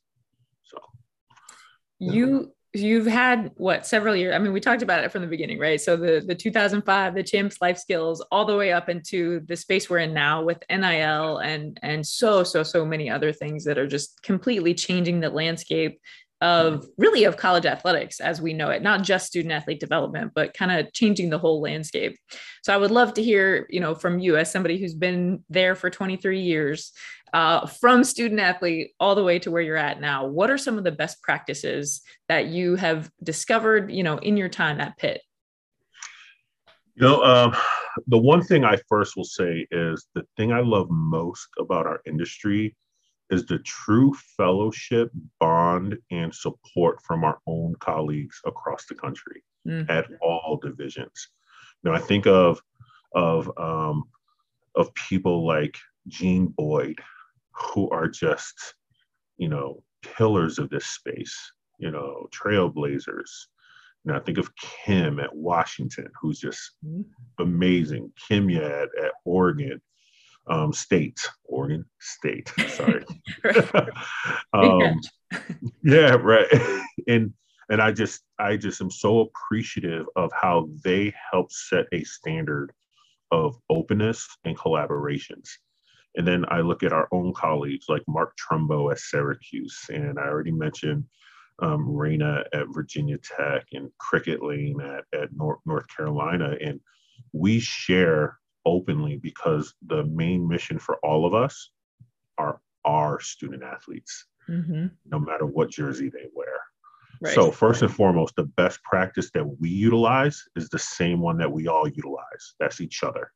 So 0.63 0.77
you 1.99 2.53
you've 2.73 3.05
had 3.05 3.51
what 3.55 3.85
several 3.85 4.15
years 4.15 4.33
i 4.33 4.39
mean 4.39 4.51
we 4.51 4.59
talked 4.59 4.81
about 4.81 5.03
it 5.03 5.11
from 5.11 5.21
the 5.21 5.27
beginning 5.27 5.59
right? 5.59 5.79
So 5.79 5.95
the 5.95 6.23
the 6.25 6.33
2005 6.33 7.13
the 7.13 7.23
champs 7.23 7.61
life 7.61 7.77
skills 7.77 8.25
all 8.31 8.45
the 8.45 8.57
way 8.57 8.71
up 8.71 8.89
into 8.89 9.41
the 9.41 9.55
space 9.55 9.89
we're 9.89 9.99
in 9.99 10.13
now 10.13 10.43
with 10.43 10.63
nil 10.69 11.37
and 11.37 11.79
and 11.83 12.05
so 12.05 12.43
so 12.43 12.63
so 12.63 12.83
many 12.83 13.09
other 13.09 13.31
things 13.31 13.63
that 13.65 13.77
are 13.77 13.87
just 13.87 14.21
completely 14.23 14.73
changing 14.73 15.19
the 15.19 15.29
landscape 15.29 16.01
of 16.43 16.85
really 16.97 17.23
of 17.23 17.37
college 17.37 17.65
athletics 17.65 18.19
as 18.19 18.41
we 18.41 18.51
know 18.51 18.69
it 18.69 18.81
not 18.81 19.01
just 19.01 19.27
student 19.27 19.53
athlete 19.53 19.79
development 19.79 20.33
but 20.35 20.53
kind 20.53 20.71
of 20.73 20.91
changing 20.91 21.29
the 21.29 21.37
whole 21.37 21.61
landscape. 21.61 22.17
So 22.63 22.73
i 22.73 22.77
would 22.77 22.91
love 22.91 23.13
to 23.13 23.23
hear 23.23 23.65
you 23.69 23.79
know 23.79 23.95
from 23.95 24.19
you 24.19 24.35
as 24.35 24.51
somebody 24.51 24.77
who's 24.77 24.93
been 24.93 25.43
there 25.49 25.73
for 25.73 25.89
23 25.89 26.41
years 26.41 26.91
uh, 27.31 27.65
from 27.65 28.03
student 28.03 28.39
athlete 28.39 28.91
all 28.99 29.15
the 29.15 29.23
way 29.23 29.39
to 29.39 29.49
where 29.49 29.61
you're 29.61 29.77
at 29.77 30.01
now 30.01 30.25
what 30.25 30.51
are 30.51 30.57
some 30.57 30.77
of 30.77 30.83
the 30.83 30.91
best 30.91 31.21
practices 31.21 32.01
that 32.27 32.47
you 32.47 32.75
have 32.75 33.09
discovered 33.23 33.89
you 33.89 34.03
know 34.03 34.17
in 34.17 34.35
your 34.35 34.49
time 34.49 34.81
at 34.81 34.97
pitt? 34.97 35.21
You 36.95 37.07
know 37.07 37.23
um, 37.23 37.55
the 38.07 38.17
one 38.17 38.43
thing 38.43 38.65
i 38.65 38.77
first 38.89 39.15
will 39.15 39.23
say 39.23 39.65
is 39.71 40.07
the 40.13 40.23
thing 40.35 40.51
i 40.51 40.59
love 40.59 40.89
most 40.89 41.47
about 41.57 41.87
our 41.87 42.01
industry 42.05 42.75
is 43.29 43.45
the 43.45 43.59
true 43.59 44.13
fellowship, 44.37 45.11
bond, 45.39 45.97
and 46.11 46.33
support 46.33 47.01
from 47.03 47.23
our 47.23 47.39
own 47.47 47.75
colleagues 47.79 48.39
across 48.45 48.85
the 48.85 48.95
country 48.95 49.43
mm. 49.67 49.89
at 49.89 50.07
all 50.21 50.59
divisions. 50.61 51.29
You 51.83 51.91
know, 51.91 51.95
I 51.95 51.99
think 51.99 52.27
of 52.27 52.61
of 53.13 53.51
um, 53.57 54.03
of 54.75 54.93
people 54.95 55.45
like 55.45 55.77
Jean 56.07 56.47
Boyd, 56.47 56.99
who 57.51 57.89
are 57.89 58.07
just, 58.07 58.75
you 59.37 59.49
know, 59.49 59.83
pillars 60.01 60.59
of 60.59 60.69
this 60.69 60.85
space, 60.87 61.37
you 61.77 61.91
know, 61.91 62.27
trailblazers. 62.31 63.29
And 64.05 64.15
I 64.15 64.19
think 64.19 64.37
of 64.37 64.51
Kim 64.55 65.19
at 65.19 65.33
Washington, 65.33 66.09
who's 66.19 66.39
just 66.39 66.71
mm. 66.85 67.05
amazing. 67.39 68.11
Kimya 68.29 68.83
at, 68.83 68.89
at 69.03 69.13
Oregon, 69.23 69.81
um, 70.47 70.73
State, 70.73 71.19
Oregon 71.45 71.85
State. 71.99 72.51
Sorry. 72.69 73.03
um, 74.53 74.99
yeah, 75.83 76.15
right. 76.15 76.47
And 77.07 77.33
and 77.69 77.81
I 77.81 77.91
just 77.91 78.21
I 78.39 78.57
just 78.57 78.81
am 78.81 78.91
so 78.91 79.21
appreciative 79.21 80.05
of 80.15 80.31
how 80.39 80.69
they 80.83 81.13
help 81.31 81.51
set 81.51 81.85
a 81.91 82.03
standard 82.03 82.71
of 83.31 83.57
openness 83.69 84.27
and 84.45 84.57
collaborations. 84.57 85.49
And 86.15 86.27
then 86.27 86.45
I 86.49 86.59
look 86.59 86.83
at 86.83 86.93
our 86.93 87.07
own 87.11 87.33
colleagues 87.33 87.85
like 87.89 88.03
Mark 88.07 88.35
Trumbo 88.37 88.91
at 88.91 88.99
Syracuse, 88.99 89.79
and 89.89 90.19
I 90.19 90.23
already 90.23 90.51
mentioned 90.51 91.05
um, 91.59 91.87
Raina 91.87 92.43
at 92.53 92.67
Virginia 92.69 93.17
Tech 93.17 93.65
and 93.73 93.89
Cricket 93.97 94.43
Lane 94.43 94.79
at, 94.81 95.05
at 95.19 95.29
North, 95.35 95.59
North 95.65 95.85
Carolina. 95.95 96.55
And 96.61 96.79
we 97.31 97.59
share 97.59 98.37
openly 98.65 99.17
because 99.17 99.73
the 99.87 100.03
main 100.05 100.47
mission 100.47 100.79
for 100.79 100.97
all 101.03 101.25
of 101.25 101.33
us 101.33 101.71
are 102.37 102.59
our 102.85 103.19
student 103.19 103.63
athletes, 103.63 104.27
mm-hmm. 104.49 104.87
no 105.05 105.19
matter 105.19 105.45
what 105.45 105.69
jersey 105.69 106.09
they 106.09 106.27
wear. 106.33 106.59
Right. 107.21 107.35
So, 107.35 107.51
first 107.51 107.81
and 107.81 107.93
foremost, 107.93 108.35
the 108.35 108.43
best 108.43 108.83
practice 108.83 109.31
that 109.33 109.45
we 109.59 109.69
utilize 109.69 110.43
is 110.55 110.67
the 110.69 110.79
same 110.79 111.21
one 111.21 111.37
that 111.37 111.51
we 111.51 111.67
all 111.67 111.87
utilize. 111.87 112.55
That's 112.59 112.81
each 112.81 113.03
other. 113.03 113.31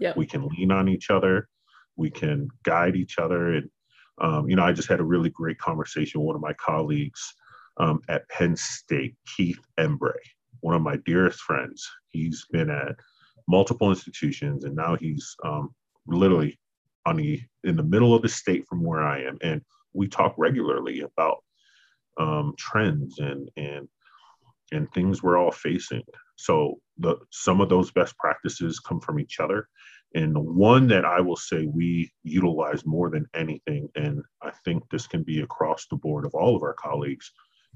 Yep. 0.00 0.16
We 0.16 0.26
can 0.26 0.46
lean 0.48 0.70
on 0.70 0.88
each 0.88 1.10
other. 1.10 1.48
We 1.96 2.10
can 2.10 2.48
guide 2.64 2.96
each 2.96 3.18
other. 3.18 3.54
And, 3.54 3.70
um, 4.20 4.48
you 4.48 4.56
know, 4.56 4.64
I 4.64 4.72
just 4.72 4.88
had 4.88 5.00
a 5.00 5.04
really 5.04 5.30
great 5.30 5.58
conversation 5.58 6.20
with 6.20 6.26
one 6.26 6.36
of 6.36 6.42
my 6.42 6.54
colleagues 6.54 7.34
um, 7.78 8.00
at 8.08 8.28
Penn 8.28 8.56
State, 8.56 9.16
Keith 9.36 9.60
Embray, 9.78 10.12
one 10.60 10.74
of 10.74 10.82
my 10.82 10.96
dearest 11.04 11.40
friends. 11.40 11.86
He's 12.08 12.46
been 12.50 12.70
at 12.70 12.96
multiple 13.48 13.90
institutions, 13.90 14.64
and 14.64 14.74
now 14.74 14.96
he's 14.96 15.34
um, 15.44 15.74
literally 16.06 16.58
on 17.04 17.16
the 17.16 17.40
in 17.64 17.76
the 17.76 17.82
middle 17.82 18.14
of 18.14 18.22
the 18.22 18.28
state 18.28 18.66
from 18.68 18.82
where 18.82 19.02
I 19.02 19.22
am, 19.22 19.38
and 19.42 19.62
we 19.92 20.08
talk 20.08 20.34
regularly 20.36 21.00
about 21.00 21.38
um, 22.18 22.54
trends 22.58 23.18
and 23.18 23.50
and 23.56 23.88
and 24.72 24.92
things 24.92 25.22
we're 25.22 25.38
all 25.38 25.52
facing. 25.52 26.02
So 26.36 26.80
the 26.98 27.16
some 27.30 27.60
of 27.60 27.68
those 27.68 27.90
best 27.92 28.16
practices 28.18 28.80
come 28.80 29.00
from 29.00 29.20
each 29.20 29.38
other, 29.40 29.68
and 30.14 30.34
the 30.34 30.40
one 30.40 30.88
that 30.88 31.04
I 31.04 31.20
will 31.20 31.36
say 31.36 31.66
we 31.66 32.10
utilize 32.24 32.84
more 32.84 33.10
than 33.10 33.26
anything, 33.34 33.88
and 33.94 34.22
I 34.42 34.50
think 34.64 34.82
this 34.90 35.06
can 35.06 35.22
be 35.22 35.40
across 35.40 35.86
the 35.88 35.96
board 35.96 36.24
of 36.24 36.34
all 36.34 36.56
of 36.56 36.62
our 36.62 36.74
colleagues, 36.74 37.30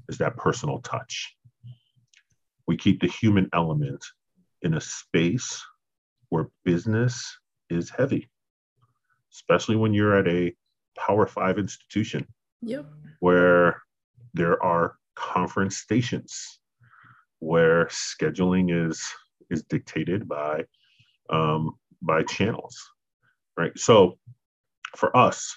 is 0.09 0.17
that 0.17 0.37
personal 0.37 0.79
touch. 0.79 1.35
We 2.67 2.77
keep 2.77 3.01
the 3.01 3.07
human 3.07 3.49
element 3.53 4.03
in 4.61 4.75
a 4.75 4.81
space 4.81 5.63
where 6.29 6.49
business 6.63 7.37
is 7.69 7.89
heavy, 7.89 8.29
especially 9.33 9.75
when 9.75 9.93
you're 9.93 10.17
at 10.17 10.27
a 10.27 10.53
Power 10.97 11.27
Five 11.27 11.57
institution. 11.57 12.25
Yep. 12.61 12.85
Where 13.19 13.81
there 14.33 14.61
are 14.63 14.95
conference 15.15 15.77
stations, 15.77 16.59
where 17.39 17.85
scheduling 17.85 18.87
is 18.87 19.03
is 19.49 19.63
dictated 19.63 20.27
by 20.27 20.65
um, 21.29 21.75
by 22.01 22.23
channels, 22.23 22.77
right? 23.57 23.77
So, 23.77 24.17
for 24.95 25.15
us, 25.15 25.55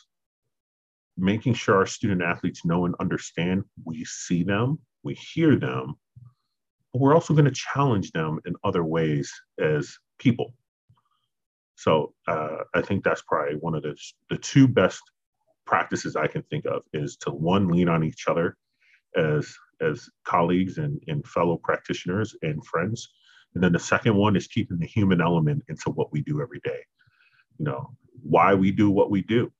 making 1.17 1.55
sure 1.55 1.77
our 1.77 1.87
student 1.87 2.23
athletes 2.23 2.65
know 2.65 2.87
and 2.87 2.95
understand 3.01 3.65
we 3.85 4.05
see 4.05 4.43
them, 4.43 4.79
we 5.03 5.15
hear 5.15 5.57
them, 5.57 5.95
but 6.95 7.01
we're 7.01 7.15
also 7.15 7.35
going 7.35 7.45
to 7.45 7.51
challenge 7.51 8.13
them 8.13 8.39
in 8.47 8.55
other 8.63 8.85
ways 8.85 9.33
as 9.61 9.99
people. 10.21 10.55
So 11.75 12.15
uh, 12.29 12.59
I 12.73 12.83
think 12.83 13.03
that's 13.03 13.23
probably 13.23 13.57
one 13.57 13.75
of 13.75 13.83
the, 13.83 13.97
the 14.31 14.39
two 14.39 14.69
best 14.69 15.03
practices 15.67 16.15
I 16.15 16.29
can 16.29 16.43
think 16.45 16.67
of 16.67 16.83
is 16.93 17.17
to 17.23 17.31
one, 17.31 17.67
lean 17.67 17.89
on 17.89 18.05
each 18.05 18.29
other 18.29 18.57
as, 19.17 19.53
as 19.81 20.09
colleagues 20.25 20.79
and, 20.79 21.03
and 21.09 21.27
fellow 21.27 21.57
practitioners 21.57 22.37
and 22.43 22.65
friends. 22.65 23.09
And 23.57 23.65
then 23.65 23.73
the 23.73 23.81
second 23.81 24.15
one 24.15 24.37
is 24.37 24.47
keeping 24.47 24.79
the 24.79 24.87
human 24.87 25.21
element 25.21 25.65
into 25.69 25.91
what 25.91 26.13
we 26.13 26.23
do 26.23 26.41
every 26.41 26.61
day. 26.63 26.79
You 27.59 27.65
know, 27.65 27.91
why 28.23 28.55
we 28.55 28.71
do 28.71 28.89
what 28.89 29.11
we 29.11 29.23
do 29.23 29.51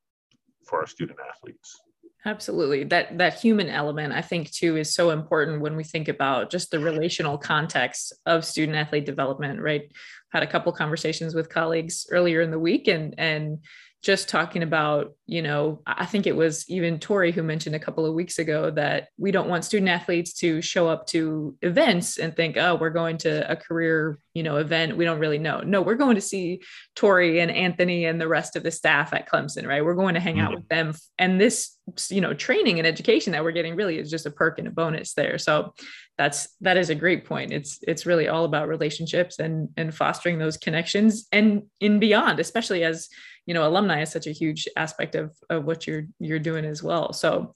for 0.69 0.79
our 0.79 0.87
student 0.87 1.19
athletes. 1.35 1.81
Absolutely. 2.26 2.85
That 2.85 3.19
that 3.19 3.38
human 3.38 3.69
element 3.69 4.14
I 4.14 4.23
think 4.23 4.50
too 4.50 4.76
is 4.76 4.95
so 4.95 5.11
important 5.11 5.61
when 5.61 5.76
we 5.76 5.85
think 5.85 6.09
about 6.09 6.50
just 6.50 6.71
the 6.71 6.78
relational 6.81 7.37
context 7.37 8.14
of 8.25 8.47
student 8.47 8.78
athlete 8.78 9.04
development, 9.04 9.61
right? 9.61 9.90
Had 10.33 10.43
a 10.43 10.47
couple 10.47 10.73
conversations 10.73 11.35
with 11.35 11.50
colleagues 11.50 12.07
earlier 12.11 12.40
in 12.40 12.50
the 12.50 12.59
week 12.59 12.88
and 12.88 13.14
and 13.19 13.59
just 14.04 14.28
talking 14.28 14.62
about, 14.62 15.14
you 15.26 15.40
know, 15.40 15.80
I 15.87 16.04
think 16.04 16.26
it 16.26 16.37
was 16.37 16.68
even 16.68 16.99
Tori 16.99 17.32
who 17.32 17.42
mentioned 17.42 17.75
a 17.75 17.78
couple 17.78 18.04
of 18.04 18.12
weeks 18.12 18.38
ago 18.38 18.70
that 18.73 19.08
we 19.16 19.30
don't 19.30 19.49
want 19.49 19.64
student 19.64 19.88
athletes 19.88 20.34
to 20.40 20.61
show 20.61 20.88
up 20.88 21.06
to 21.06 21.56
events 21.62 22.18
and 22.18 22.37
think, 22.37 22.58
oh, 22.58 22.75
we're 22.75 22.90
going 22.90 23.16
to 23.18 23.50
a 23.50 23.56
career, 23.56 24.18
you 24.34 24.42
know, 24.42 24.56
event. 24.56 24.99
We 24.99 25.06
don't 25.06 25.18
really 25.18 25.38
know. 25.38 25.61
No, 25.61 25.80
we're 25.80 25.94
going 25.94 26.16
to 26.16 26.20
see 26.20 26.61
Tori 26.94 27.40
and 27.40 27.50
Anthony 27.50 28.04
and 28.04 28.20
the 28.20 28.28
rest 28.28 28.56
of 28.56 28.62
the 28.62 28.70
staff 28.70 29.14
at 29.14 29.26
Clemson, 29.26 29.66
right? 29.66 29.82
We're 29.82 29.94
going 29.94 30.14
to 30.14 30.20
hang 30.20 30.37
mm-hmm. 30.37 30.49
out 30.49 30.54
with 30.54 30.68
them. 30.68 30.92
And 31.18 31.40
this, 31.40 31.75
you 32.11 32.20
know, 32.20 32.34
training 32.34 32.78
and 32.78 32.87
education 32.87 33.32
that 33.32 33.42
we're 33.42 33.52
getting 33.52 33.75
really 33.75 33.99
is 33.99 34.11
just 34.11 34.26
a 34.26 34.30
perk 34.30 34.58
and 34.58 34.68
a 34.68 34.70
bonus 34.70 35.14
there. 35.14 35.38
So 35.38 35.73
that's 36.18 36.49
that 36.61 36.76
is 36.76 36.90
a 36.90 36.94
great 36.94 37.25
point. 37.25 37.52
It's 37.52 37.80
it's 37.82 38.06
really 38.06 38.28
all 38.28 38.44
about 38.44 38.68
relationships 38.68 39.38
and 39.38 39.68
and 39.76 39.94
fostering 39.94 40.38
those 40.38 40.56
connections 40.56 41.26
and 41.32 41.62
in 41.80 41.99
beyond, 41.99 42.38
especially 42.38 42.84
as 42.84 43.08
you 43.47 43.55
know 43.55 43.67
alumni 43.67 44.03
is 44.03 44.11
such 44.11 44.27
a 44.27 44.33
huge 44.33 44.67
aspect 44.77 45.15
of, 45.15 45.37
of 45.51 45.65
what 45.65 45.87
you're 45.87 46.07
you're 46.19 46.39
doing 46.39 46.65
as 46.65 46.83
well. 46.83 47.13
So 47.13 47.55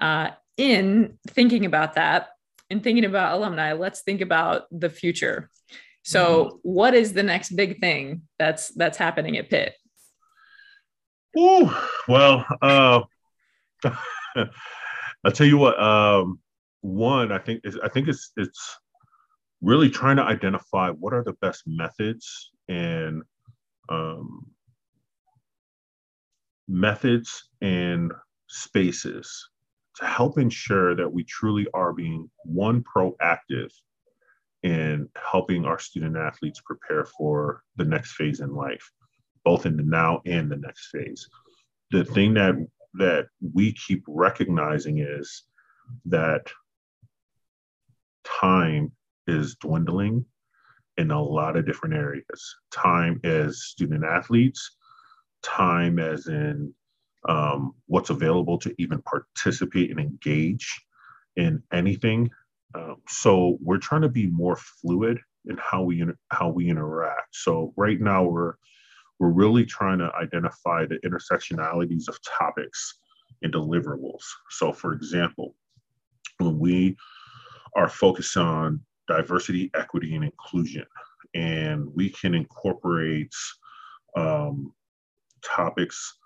uh, 0.00 0.30
in 0.56 1.18
thinking 1.28 1.64
about 1.66 1.94
that 1.94 2.28
and 2.70 2.82
thinking 2.82 3.04
about 3.04 3.34
alumni 3.34 3.72
let's 3.72 4.02
think 4.02 4.20
about 4.20 4.64
the 4.70 4.90
future. 4.90 5.50
So 6.02 6.44
mm-hmm. 6.44 6.56
what 6.62 6.94
is 6.94 7.12
the 7.12 7.22
next 7.22 7.50
big 7.50 7.80
thing 7.80 8.22
that's 8.38 8.68
that's 8.68 8.98
happening 8.98 9.36
at 9.36 9.50
pitt? 9.50 9.74
Ooh, 11.38 11.70
well 12.08 12.46
uh, 12.62 13.02
i'll 15.24 15.32
tell 15.32 15.46
you 15.46 15.58
what 15.58 15.80
um, 15.80 16.40
one 16.80 17.32
i 17.32 17.38
think 17.38 17.60
is 17.64 17.78
i 17.82 17.88
think 17.88 18.08
it's 18.08 18.32
it's 18.36 18.78
really 19.60 19.90
trying 19.90 20.16
to 20.16 20.22
identify 20.22 20.90
what 20.90 21.12
are 21.12 21.24
the 21.24 21.32
best 21.34 21.64
methods 21.66 22.50
and 22.68 23.22
um, 23.88 24.46
methods 26.68 27.48
and 27.60 28.12
spaces 28.46 29.48
to 29.96 30.04
help 30.04 30.38
ensure 30.38 30.94
that 30.94 31.12
we 31.12 31.24
truly 31.24 31.66
are 31.74 31.92
being 31.92 32.30
one 32.44 32.84
proactive 32.84 33.70
in 34.62 35.08
helping 35.30 35.64
our 35.64 35.78
student 35.78 36.16
athletes 36.16 36.60
prepare 36.64 37.04
for 37.04 37.62
the 37.76 37.84
next 37.84 38.12
phase 38.12 38.40
in 38.40 38.54
life 38.54 38.90
both 39.44 39.66
in 39.66 39.76
the 39.76 39.82
now 39.84 40.20
and 40.26 40.50
the 40.50 40.56
next 40.56 40.88
phase 40.88 41.28
the 41.90 42.04
thing 42.04 42.34
that 42.34 42.54
that 42.94 43.28
we 43.54 43.72
keep 43.72 44.02
recognizing 44.08 44.98
is 44.98 45.44
that 46.06 46.50
time 48.24 48.92
is 49.26 49.56
dwindling 49.56 50.24
in 50.96 51.10
a 51.10 51.22
lot 51.22 51.56
of 51.56 51.66
different 51.66 51.94
areas. 51.94 52.56
Time 52.72 53.20
as 53.24 53.64
student 53.64 54.04
athletes, 54.04 54.76
time 55.42 55.98
as 55.98 56.26
in 56.26 56.72
um, 57.28 57.72
what's 57.86 58.10
available 58.10 58.58
to 58.58 58.74
even 58.78 59.02
participate 59.02 59.90
and 59.90 60.00
engage 60.00 60.80
in 61.36 61.62
anything. 61.72 62.30
Um, 62.74 62.96
so 63.08 63.58
we're 63.60 63.78
trying 63.78 64.02
to 64.02 64.08
be 64.08 64.26
more 64.26 64.56
fluid 64.56 65.18
in 65.46 65.56
how 65.58 65.82
we 65.82 66.04
how 66.30 66.48
we 66.48 66.68
interact. 66.68 67.34
So 67.34 67.72
right 67.76 68.00
now 68.00 68.24
we're 68.24 68.54
we're 69.18 69.30
really 69.30 69.64
trying 69.64 69.98
to 69.98 70.12
identify 70.14 70.86
the 70.86 70.98
intersectionalities 71.04 72.08
of 72.08 72.18
topics 72.22 72.98
and 73.42 73.52
deliverables. 73.52 74.22
So 74.50 74.72
for 74.72 74.92
example, 74.92 75.54
when 76.38 76.58
we 76.58 76.96
are 77.74 77.88
focused 77.88 78.36
on 78.36 78.80
diversity, 79.08 79.70
equity, 79.74 80.14
and 80.14 80.24
inclusion, 80.24 80.84
and 81.34 81.88
we 81.94 82.10
can 82.10 82.34
incorporate 82.34 83.32
um, 84.16 84.72
topics 85.42 86.16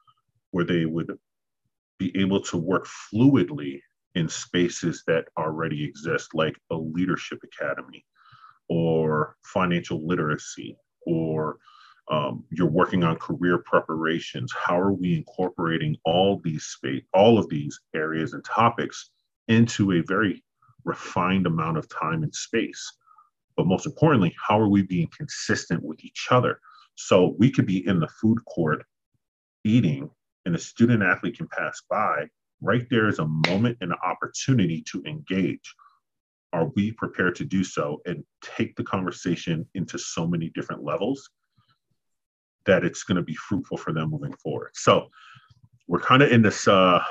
where 0.51 0.65
they 0.65 0.85
would 0.85 1.17
be 1.99 2.17
able 2.21 2.41
to 2.41 2.57
work 2.57 2.87
fluidly 2.87 3.81
in 4.15 4.29
spaces 4.29 5.03
that 5.07 5.25
already 5.39 5.85
exist, 5.85 6.35
like 6.35 6.57
a 6.71 6.77
leadership 6.77 7.39
academy 7.45 8.05
or 8.69 9.37
financial 9.45 10.07
literacy, 10.07 10.77
or 11.07 11.59
um, 12.11 12.45
you're 12.51 12.69
working 12.71 13.05
on 13.05 13.17
career 13.17 13.59
preparations. 13.59 14.53
How 14.53 14.79
are 14.79 14.93
we 14.93 15.17
incorporating 15.17 15.97
all 16.05 16.41
these 16.43 16.65
space, 16.65 17.03
all 17.15 17.39
of 17.39 17.49
these 17.49 17.81
areas 17.95 18.33
and 18.35 18.45
topics 18.45 19.11
into 19.49 19.93
a 19.93 20.03
very 20.03 20.43
refined 20.85 21.47
amount 21.47 21.79
of 21.79 21.89
time 21.89 22.23
and 22.23 22.35
space? 22.35 22.93
But 23.57 23.67
most 23.67 23.87
importantly, 23.87 24.35
how 24.47 24.59
are 24.59 24.69
we 24.69 24.83
being 24.83 25.09
consistent 25.17 25.83
with 25.83 26.05
each 26.05 26.29
other? 26.31 26.61
So 26.95 27.35
we 27.39 27.51
could 27.51 27.67
be 27.67 27.87
in 27.87 28.01
the 28.01 28.09
food 28.09 28.45
court 28.47 28.85
eating 29.65 30.11
and 30.45 30.55
a 30.55 30.59
student 30.59 31.03
athlete 31.03 31.39
can 31.39 31.49
pass 31.49 31.83
by, 31.89 32.27
right 32.61 32.87
there 32.91 33.09
is 33.09 33.19
a 33.19 33.29
moment 33.49 33.79
and 33.81 33.93
an 33.93 33.99
opportunity 34.05 34.83
to 34.91 35.03
engage. 35.07 35.75
Are 36.53 36.71
we 36.77 36.93
prepared 36.93 37.35
to 37.37 37.45
do 37.45 37.65
so 37.65 38.03
and 38.05 38.25
take 38.43 38.77
the 38.77 38.85
conversation 38.85 39.67
into 39.75 39.99
so 39.99 40.27
many 40.27 40.51
different 40.51 40.85
levels 40.85 41.29
that 42.67 42.85
it's 42.85 43.05
going 43.05 43.17
to 43.17 43.23
be 43.23 43.35
fruitful 43.35 43.79
for 43.79 43.93
them 43.93 44.11
moving 44.11 44.35
forward? 44.35 44.71
So 44.75 45.09
we're 45.89 46.01
kind 46.01 46.23
of 46.23 46.31
in 46.31 46.43
this, 46.43 46.69
uh, 46.69 47.03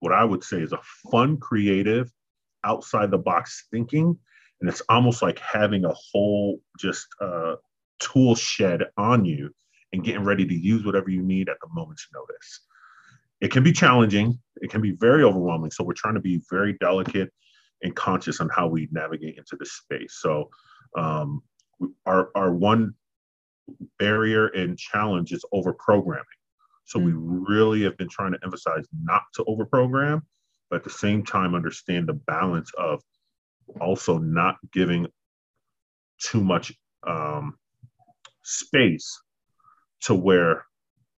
what 0.00 0.12
I 0.12 0.24
would 0.24 0.44
say 0.44 0.60
is 0.62 0.72
a 0.72 0.80
fun, 1.10 1.38
creative, 1.38 2.10
outside 2.64 3.10
the 3.10 3.18
box 3.18 3.66
thinking. 3.70 4.16
And 4.60 4.70
it's 4.70 4.82
almost 4.88 5.22
like 5.22 5.40
having 5.40 5.84
a 5.84 5.92
whole 5.92 6.60
just 6.78 7.06
uh, 7.20 7.56
tool 7.98 8.36
shed 8.36 8.84
on 8.96 9.24
you 9.24 9.52
and 9.92 10.04
getting 10.04 10.24
ready 10.24 10.46
to 10.46 10.54
use 10.54 10.84
whatever 10.84 11.10
you 11.10 11.22
need 11.22 11.48
at 11.48 11.56
the 11.60 11.68
moment's 11.72 12.08
notice. 12.14 12.60
It 13.40 13.50
can 13.50 13.62
be 13.62 13.72
challenging, 13.72 14.38
it 14.56 14.70
can 14.70 14.80
be 14.80 14.92
very 14.92 15.24
overwhelming. 15.24 15.70
So 15.70 15.84
we're 15.84 15.94
trying 15.94 16.14
to 16.14 16.20
be 16.20 16.40
very 16.50 16.74
delicate 16.80 17.30
and 17.82 17.94
conscious 17.94 18.40
on 18.40 18.48
how 18.54 18.68
we 18.68 18.88
navigate 18.92 19.36
into 19.36 19.56
this 19.58 19.72
space. 19.72 20.18
So 20.20 20.48
um, 20.96 21.42
our, 22.06 22.30
our 22.34 22.52
one 22.52 22.94
barrier 23.98 24.48
and 24.48 24.78
challenge 24.78 25.32
is 25.32 25.44
over 25.52 25.72
programming. 25.72 26.24
So 26.84 26.98
mm-hmm. 26.98 27.06
we 27.06 27.12
mm. 27.12 27.44
really 27.48 27.82
have 27.82 27.96
been 27.96 28.08
trying 28.08 28.32
to 28.32 28.38
emphasize 28.44 28.86
not 29.02 29.22
to 29.34 29.44
over 29.46 29.64
program, 29.64 30.22
but 30.70 30.76
at 30.76 30.84
the 30.84 30.90
same 30.90 31.24
time 31.24 31.54
understand 31.54 32.08
the 32.08 32.14
balance 32.14 32.70
of 32.78 33.02
also 33.80 34.18
not 34.18 34.56
giving 34.72 35.06
too 36.20 36.42
much 36.42 36.72
um, 37.06 37.56
space 38.44 39.20
to 40.02 40.14
where 40.14 40.64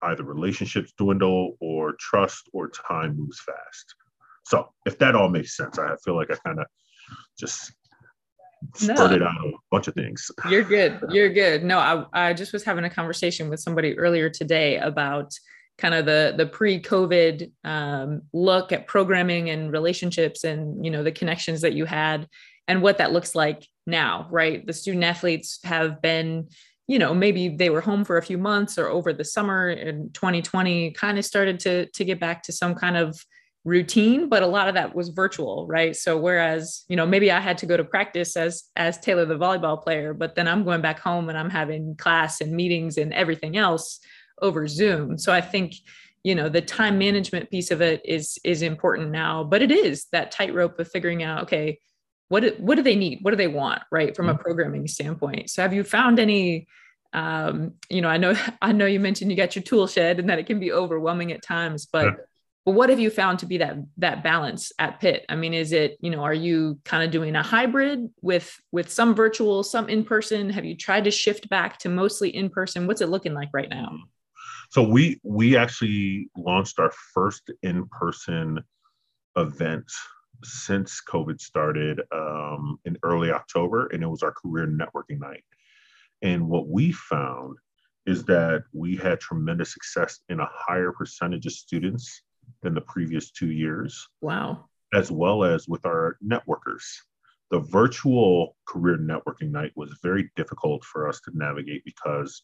either 0.02 0.24
relationships 0.24 0.92
dwindle 0.98 1.56
or 1.60 1.94
trust 1.98 2.48
or 2.52 2.68
time 2.68 3.16
moves 3.16 3.40
fast. 3.40 3.94
So 4.44 4.72
if 4.84 4.98
that 4.98 5.14
all 5.14 5.28
makes 5.28 5.56
sense, 5.56 5.78
I 5.78 5.94
feel 6.04 6.16
like 6.16 6.30
I 6.30 6.36
kind 6.44 6.58
of 6.58 6.66
just 7.38 7.72
started 8.74 9.20
no, 9.20 9.26
out 9.26 9.46
a 9.46 9.52
bunch 9.70 9.88
of 9.88 9.94
things. 9.94 10.30
You're 10.48 10.64
good. 10.64 11.00
You're 11.10 11.32
good. 11.32 11.64
No, 11.64 11.78
I, 11.78 12.28
I 12.28 12.32
just 12.32 12.52
was 12.52 12.64
having 12.64 12.84
a 12.84 12.90
conversation 12.90 13.48
with 13.48 13.60
somebody 13.60 13.98
earlier 13.98 14.28
today 14.28 14.78
about 14.78 15.32
kind 15.78 15.94
of 15.94 16.04
the 16.04 16.34
the 16.36 16.46
pre-COVID 16.46 17.50
um, 17.64 18.22
look 18.32 18.72
at 18.72 18.86
programming 18.86 19.50
and 19.50 19.72
relationships 19.72 20.44
and 20.44 20.84
you 20.84 20.90
know 20.90 21.02
the 21.02 21.12
connections 21.12 21.62
that 21.62 21.72
you 21.72 21.86
had 21.86 22.28
and 22.68 22.82
what 22.82 22.98
that 22.98 23.12
looks 23.12 23.34
like 23.34 23.66
now, 23.86 24.28
right? 24.30 24.64
The 24.66 24.72
student 24.72 25.04
athletes 25.04 25.58
have 25.64 26.00
been 26.00 26.48
you 26.92 26.98
know 26.98 27.14
maybe 27.14 27.48
they 27.48 27.70
were 27.70 27.80
home 27.80 28.04
for 28.04 28.18
a 28.18 28.22
few 28.22 28.36
months 28.36 28.76
or 28.76 28.86
over 28.86 29.14
the 29.14 29.24
summer 29.24 29.70
in 29.70 30.10
2020 30.12 30.90
kind 30.90 31.18
of 31.18 31.24
started 31.24 31.58
to 31.58 31.86
to 31.86 32.04
get 32.04 32.20
back 32.20 32.42
to 32.42 32.52
some 32.52 32.74
kind 32.74 32.98
of 32.98 33.18
routine 33.64 34.28
but 34.28 34.42
a 34.42 34.46
lot 34.46 34.68
of 34.68 34.74
that 34.74 34.94
was 34.94 35.08
virtual 35.08 35.66
right? 35.66 35.96
So 35.96 36.18
whereas 36.18 36.84
you 36.88 36.96
know 36.96 37.06
maybe 37.06 37.32
i 37.32 37.40
had 37.40 37.56
to 37.58 37.66
go 37.66 37.78
to 37.78 37.84
practice 37.84 38.36
as 38.36 38.64
as 38.76 38.98
taylor 38.98 39.24
the 39.24 39.38
volleyball 39.38 39.82
player 39.82 40.12
but 40.12 40.34
then 40.34 40.46
i'm 40.46 40.64
going 40.64 40.82
back 40.82 40.98
home 40.98 41.30
and 41.30 41.38
i'm 41.38 41.48
having 41.48 41.96
class 41.96 42.42
and 42.42 42.52
meetings 42.52 42.98
and 42.98 43.14
everything 43.14 43.56
else 43.56 43.98
over 44.42 44.68
zoom. 44.68 45.16
So 45.16 45.32
i 45.32 45.40
think 45.40 45.74
you 46.24 46.34
know 46.34 46.50
the 46.50 46.60
time 46.60 46.98
management 46.98 47.50
piece 47.50 47.70
of 47.70 47.80
it 47.80 48.02
is 48.04 48.38
is 48.44 48.60
important 48.60 49.10
now 49.10 49.44
but 49.44 49.62
it 49.62 49.70
is 49.70 50.06
that 50.12 50.30
tightrope 50.30 50.78
of 50.78 50.90
figuring 50.90 51.22
out 51.22 51.44
okay 51.44 51.78
what 52.32 52.58
what 52.58 52.76
do 52.76 52.82
they 52.82 52.96
need? 52.96 53.18
What 53.20 53.32
do 53.32 53.36
they 53.36 53.46
want 53.46 53.82
right 53.92 54.16
from 54.16 54.30
a 54.30 54.32
mm-hmm. 54.32 54.40
programming 54.40 54.88
standpoint? 54.88 55.50
So 55.50 55.60
have 55.60 55.74
you 55.74 55.84
found 55.84 56.18
any 56.18 56.66
um, 57.12 57.74
you 57.88 58.00
know 58.00 58.08
i 58.08 58.16
know 58.16 58.34
i 58.62 58.72
know 58.72 58.86
you 58.86 59.00
mentioned 59.00 59.30
you 59.30 59.36
got 59.36 59.56
your 59.56 59.62
tool 59.62 59.86
shed 59.86 60.18
and 60.18 60.28
that 60.28 60.38
it 60.38 60.46
can 60.46 60.60
be 60.60 60.72
overwhelming 60.72 61.32
at 61.32 61.42
times 61.42 61.86
but 61.86 62.04
yeah. 62.06 62.12
but 62.64 62.72
what 62.72 62.90
have 62.90 63.00
you 63.00 63.10
found 63.10 63.38
to 63.38 63.46
be 63.46 63.58
that 63.58 63.76
that 63.96 64.22
balance 64.22 64.72
at 64.78 65.00
pitt 65.00 65.24
i 65.28 65.36
mean 65.36 65.54
is 65.54 65.72
it 65.72 65.96
you 66.00 66.10
know 66.10 66.22
are 66.22 66.34
you 66.34 66.78
kind 66.84 67.04
of 67.04 67.10
doing 67.10 67.36
a 67.36 67.42
hybrid 67.42 68.08
with 68.20 68.60
with 68.70 68.90
some 68.90 69.14
virtual 69.14 69.62
some 69.62 69.88
in 69.88 70.04
person 70.04 70.50
have 70.50 70.64
you 70.64 70.76
tried 70.76 71.04
to 71.04 71.10
shift 71.10 71.48
back 71.48 71.78
to 71.78 71.88
mostly 71.88 72.34
in 72.34 72.48
person 72.48 72.86
what's 72.86 73.00
it 73.00 73.08
looking 73.08 73.34
like 73.34 73.48
right 73.52 73.70
now 73.70 73.96
so 74.70 74.82
we 74.82 75.20
we 75.22 75.56
actually 75.56 76.30
launched 76.34 76.78
our 76.78 76.90
first 77.12 77.50
in 77.62 77.86
person 77.88 78.58
event 79.36 79.90
since 80.44 81.00
COVID 81.08 81.40
started 81.40 82.00
um, 82.10 82.78
in 82.84 82.96
early 83.02 83.30
October, 83.30 83.86
and 83.88 84.02
it 84.02 84.06
was 84.06 84.22
our 84.22 84.32
career 84.32 84.66
networking 84.66 85.20
night. 85.20 85.44
And 86.22 86.48
what 86.48 86.68
we 86.68 86.92
found 86.92 87.58
is 88.06 88.24
that 88.24 88.64
we 88.72 88.96
had 88.96 89.20
tremendous 89.20 89.72
success 89.72 90.20
in 90.28 90.40
a 90.40 90.48
higher 90.52 90.92
percentage 90.92 91.46
of 91.46 91.52
students 91.52 92.22
than 92.62 92.74
the 92.74 92.80
previous 92.80 93.30
two 93.30 93.50
years. 93.50 94.08
Wow. 94.20 94.64
As 94.92 95.10
well 95.10 95.44
as 95.44 95.68
with 95.68 95.84
our 95.86 96.16
networkers. 96.24 96.84
The 97.50 97.60
virtual 97.60 98.56
career 98.66 98.96
networking 98.96 99.50
night 99.50 99.72
was 99.76 99.98
very 100.02 100.30
difficult 100.36 100.84
for 100.84 101.08
us 101.08 101.20
to 101.22 101.32
navigate 101.34 101.84
because 101.84 102.42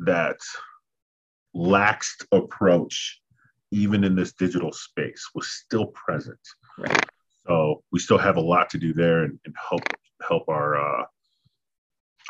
that 0.00 0.38
laxed 1.54 2.26
approach, 2.32 3.20
even 3.70 4.02
in 4.02 4.16
this 4.16 4.32
digital 4.32 4.72
space, 4.72 5.30
was 5.34 5.48
still 5.48 5.86
present. 5.86 6.38
Right. 6.78 7.06
So 7.46 7.82
we 7.92 8.00
still 8.00 8.18
have 8.18 8.36
a 8.36 8.40
lot 8.40 8.70
to 8.70 8.78
do 8.78 8.92
there 8.92 9.22
and, 9.22 9.38
and 9.44 9.54
help 9.68 9.82
help 10.26 10.48
our 10.48 10.76
uh, 10.76 11.04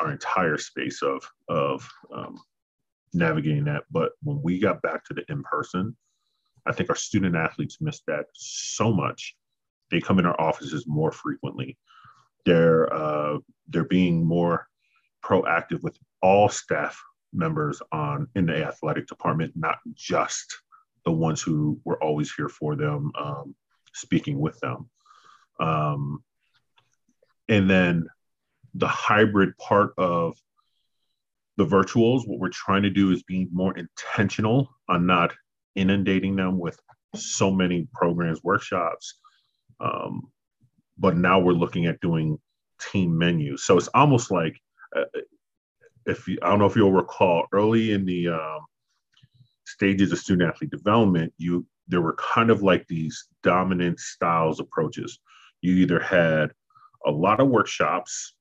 our 0.01 0.11
entire 0.11 0.57
space 0.57 1.01
of 1.01 1.23
of 1.49 1.87
um, 2.13 2.39
navigating 3.13 3.65
that. 3.65 3.83
But 3.91 4.11
when 4.23 4.41
we 4.43 4.59
got 4.59 4.81
back 4.81 5.03
to 5.05 5.13
the 5.13 5.23
in 5.29 5.43
person, 5.43 5.95
I 6.65 6.73
think 6.73 6.89
our 6.89 6.95
student 6.95 7.35
athletes 7.35 7.77
missed 7.81 8.03
that 8.07 8.25
so 8.33 8.91
much. 8.91 9.35
They 9.91 10.01
come 10.01 10.19
in 10.19 10.25
our 10.25 10.39
offices 10.39 10.85
more 10.87 11.11
frequently. 11.11 11.77
They're 12.45 12.91
uh, 12.93 13.37
they're 13.67 13.85
being 13.85 14.25
more 14.25 14.67
proactive 15.23 15.81
with 15.81 15.97
all 16.21 16.49
staff 16.49 17.01
members 17.33 17.81
on 17.91 18.27
in 18.35 18.45
the 18.45 18.65
athletic 18.65 19.07
department, 19.07 19.53
not 19.55 19.77
just 19.93 20.57
the 21.05 21.11
ones 21.11 21.41
who 21.41 21.79
were 21.85 22.01
always 22.03 22.33
here 22.33 22.49
for 22.49 22.75
them, 22.75 23.11
um, 23.19 23.55
speaking 23.93 24.39
with 24.39 24.59
them. 24.59 24.89
Um, 25.59 26.23
and 27.47 27.69
then 27.69 28.07
the 28.75 28.87
hybrid 28.87 29.57
part 29.57 29.93
of 29.97 30.37
the 31.57 31.65
virtuals, 31.65 32.27
what 32.27 32.39
we're 32.39 32.49
trying 32.49 32.83
to 32.83 32.89
do 32.89 33.11
is 33.11 33.23
be 33.23 33.47
more 33.51 33.75
intentional 33.77 34.69
on 34.89 35.05
not 35.05 35.33
inundating 35.75 36.35
them 36.35 36.59
with 36.59 36.77
so 37.15 37.49
many 37.49 37.87
programs, 37.93 38.43
workshops. 38.43 39.19
Um, 39.79 40.23
but 40.97 41.17
now 41.17 41.39
we're 41.39 41.53
looking 41.53 41.85
at 41.85 42.01
doing 42.01 42.37
team 42.81 43.17
menus. 43.17 43.65
So 43.65 43.77
it's 43.77 43.89
almost 43.93 44.31
like, 44.31 44.59
uh, 44.95 45.03
if 46.05 46.27
you, 46.27 46.37
I 46.41 46.49
don't 46.49 46.59
know 46.59 46.65
if 46.65 46.75
you'll 46.75 46.91
recall, 46.91 47.47
early 47.51 47.93
in 47.93 48.05
the 48.05 48.29
um, 48.29 48.59
stages 49.65 50.11
of 50.11 50.19
student 50.19 50.49
athlete 50.49 50.71
development, 50.71 51.33
you 51.37 51.65
there 51.87 52.01
were 52.01 52.15
kind 52.15 52.49
of 52.49 52.63
like 52.63 52.85
these 52.87 53.27
dominant 53.43 53.99
styles 53.99 54.59
approaches. 54.59 55.19
You 55.61 55.73
either 55.75 55.99
had 55.99 56.51
a 57.05 57.11
lot 57.11 57.39
of 57.39 57.47
workshops, 57.47 58.33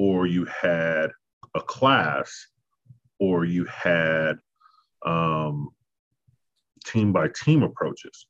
or 0.00 0.26
you 0.26 0.46
had 0.46 1.10
a 1.54 1.60
class, 1.60 2.46
or 3.18 3.44
you 3.44 3.66
had 3.66 4.38
um, 5.04 5.68
team 6.86 7.12
by 7.12 7.28
team 7.28 7.62
approaches. 7.62 8.26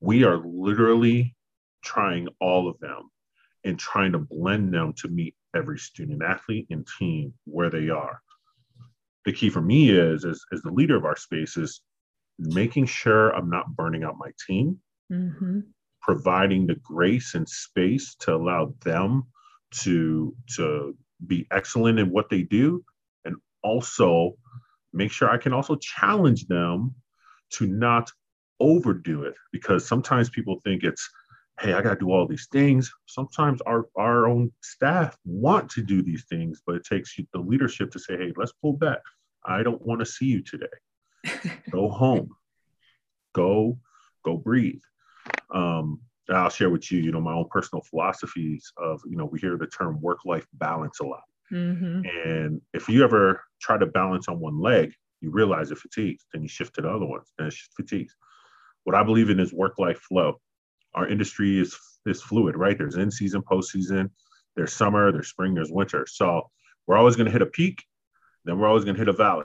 We 0.00 0.24
are 0.24 0.42
literally 0.44 1.36
trying 1.84 2.26
all 2.40 2.66
of 2.68 2.76
them 2.80 3.08
and 3.62 3.78
trying 3.78 4.10
to 4.12 4.18
blend 4.18 4.74
them 4.74 4.94
to 4.94 5.06
meet 5.06 5.36
every 5.54 5.78
student 5.78 6.24
athlete 6.24 6.66
and 6.70 6.84
team 6.98 7.32
where 7.44 7.70
they 7.70 7.88
are. 7.88 8.20
The 9.26 9.32
key 9.32 9.48
for 9.48 9.62
me 9.62 9.90
is, 9.90 10.24
as, 10.24 10.40
as 10.52 10.60
the 10.62 10.72
leader 10.72 10.96
of 10.96 11.04
our 11.04 11.16
space, 11.16 11.56
is 11.56 11.82
making 12.36 12.86
sure 12.86 13.30
I'm 13.30 13.48
not 13.48 13.76
burning 13.76 14.02
out 14.02 14.18
my 14.18 14.32
team, 14.44 14.80
mm-hmm. 15.12 15.60
providing 16.02 16.66
the 16.66 16.80
grace 16.82 17.36
and 17.36 17.48
space 17.48 18.16
to 18.22 18.34
allow 18.34 18.74
them 18.82 19.22
to, 19.82 20.34
to 20.56 20.96
be 21.26 21.46
excellent 21.50 21.98
in 21.98 22.10
what 22.10 22.28
they 22.30 22.42
do, 22.42 22.84
and 23.24 23.36
also 23.62 24.36
make 24.92 25.12
sure 25.12 25.28
I 25.28 25.38
can 25.38 25.52
also 25.52 25.76
challenge 25.76 26.46
them 26.46 26.94
to 27.50 27.66
not 27.66 28.10
overdo 28.60 29.24
it 29.24 29.34
because 29.52 29.86
sometimes 29.86 30.30
people 30.30 30.60
think 30.64 30.82
it's 30.82 31.08
hey 31.60 31.74
i 31.74 31.82
got 31.82 31.90
to 31.90 32.00
do 32.00 32.10
all 32.10 32.26
these 32.26 32.48
things. 32.50 32.92
Sometimes 33.06 33.60
our 33.62 33.86
our 33.96 34.26
own 34.26 34.50
staff 34.62 35.16
want 35.24 35.70
to 35.70 35.82
do 35.82 36.02
these 36.02 36.24
things 36.28 36.62
but 36.66 36.74
it 36.74 36.84
takes 36.84 37.14
the 37.16 37.38
leadership 37.38 37.90
to 37.92 37.98
say 37.98 38.16
hey 38.16 38.32
let's 38.36 38.52
pull 38.52 38.72
back. 38.72 39.00
I 39.44 39.62
don't 39.62 39.84
want 39.86 40.00
to 40.00 40.06
see 40.06 40.26
you 40.26 40.42
today. 40.42 41.60
Go 41.70 41.88
home. 41.88 42.30
Go 43.34 43.78
go 44.24 44.36
breathe. 44.36 44.80
Um, 45.54 46.00
i'll 46.30 46.50
share 46.50 46.70
with 46.70 46.90
you 46.90 46.98
you 46.98 47.12
know 47.12 47.20
my 47.20 47.32
own 47.32 47.46
personal 47.50 47.82
philosophies 47.82 48.72
of 48.78 49.00
you 49.08 49.16
know 49.16 49.26
we 49.26 49.38
hear 49.38 49.56
the 49.56 49.66
term 49.66 50.00
work 50.00 50.18
life 50.24 50.46
balance 50.54 51.00
a 51.00 51.04
lot 51.04 51.22
mm-hmm. 51.52 52.02
and 52.28 52.60
if 52.74 52.88
you 52.88 53.04
ever 53.04 53.42
try 53.60 53.76
to 53.76 53.86
balance 53.86 54.28
on 54.28 54.40
one 54.40 54.60
leg 54.60 54.92
you 55.20 55.30
realize 55.30 55.70
it 55.70 55.78
fatigues 55.78 56.24
then 56.32 56.42
you 56.42 56.48
shift 56.48 56.74
to 56.74 56.82
the 56.82 56.88
other 56.88 57.06
ones 57.06 57.32
and 57.38 57.48
it 57.48 57.54
fatigues 57.76 58.14
what 58.84 58.96
i 58.96 59.02
believe 59.02 59.30
in 59.30 59.40
is 59.40 59.52
work 59.52 59.78
life 59.78 59.98
flow 59.98 60.38
our 60.94 61.08
industry 61.08 61.58
is 61.58 61.76
is 62.06 62.22
fluid 62.22 62.56
right 62.56 62.78
there's 62.78 62.96
in 62.96 63.10
season 63.10 63.42
postseason 63.42 64.10
there's 64.56 64.72
summer 64.72 65.12
there's 65.12 65.28
spring 65.28 65.54
there's 65.54 65.70
winter 65.70 66.06
so 66.08 66.50
we're 66.86 66.96
always 66.96 67.16
going 67.16 67.26
to 67.26 67.32
hit 67.32 67.42
a 67.42 67.46
peak 67.46 67.84
then 68.44 68.58
we're 68.58 68.68
always 68.68 68.84
going 68.84 68.94
to 68.94 69.00
hit 69.00 69.08
a 69.08 69.12
valley 69.12 69.44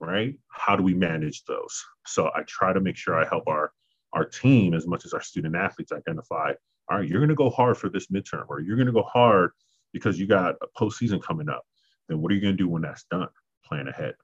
right? 0.00 0.34
How 0.48 0.76
do 0.76 0.82
we 0.82 0.94
manage 0.94 1.44
those? 1.44 1.84
So 2.06 2.30
I 2.34 2.42
try 2.46 2.72
to 2.72 2.80
make 2.80 2.96
sure 2.96 3.14
I 3.14 3.28
help 3.28 3.44
our 3.46 3.72
our 4.12 4.24
team 4.24 4.74
as 4.74 4.86
much 4.86 5.04
as 5.04 5.12
our 5.12 5.20
student 5.20 5.56
athletes 5.56 5.92
identify. 5.92 6.52
All 6.90 6.98
right, 6.98 7.08
you're 7.08 7.20
going 7.20 7.28
to 7.28 7.34
go 7.34 7.50
hard 7.50 7.76
for 7.76 7.88
this 7.88 8.08
midterm, 8.08 8.46
or 8.48 8.60
you're 8.60 8.76
going 8.76 8.86
to 8.86 8.92
go 8.92 9.02
hard 9.02 9.52
because 9.92 10.18
you 10.18 10.26
got 10.26 10.56
a 10.62 10.66
postseason 10.78 11.22
coming 11.22 11.48
up. 11.48 11.64
Then 12.08 12.20
what 12.20 12.32
are 12.32 12.34
you 12.34 12.40
going 12.40 12.56
to 12.56 12.62
do 12.62 12.68
when 12.68 12.82
that's 12.82 13.04
done? 13.04 13.28
Plan 13.64 13.88
ahead. 13.88 14.14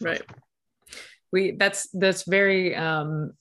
Right. 0.00 0.22
We 1.32 1.52
that's 1.52 1.88
that's 1.92 2.24
very 2.24 2.74
um 2.74 3.32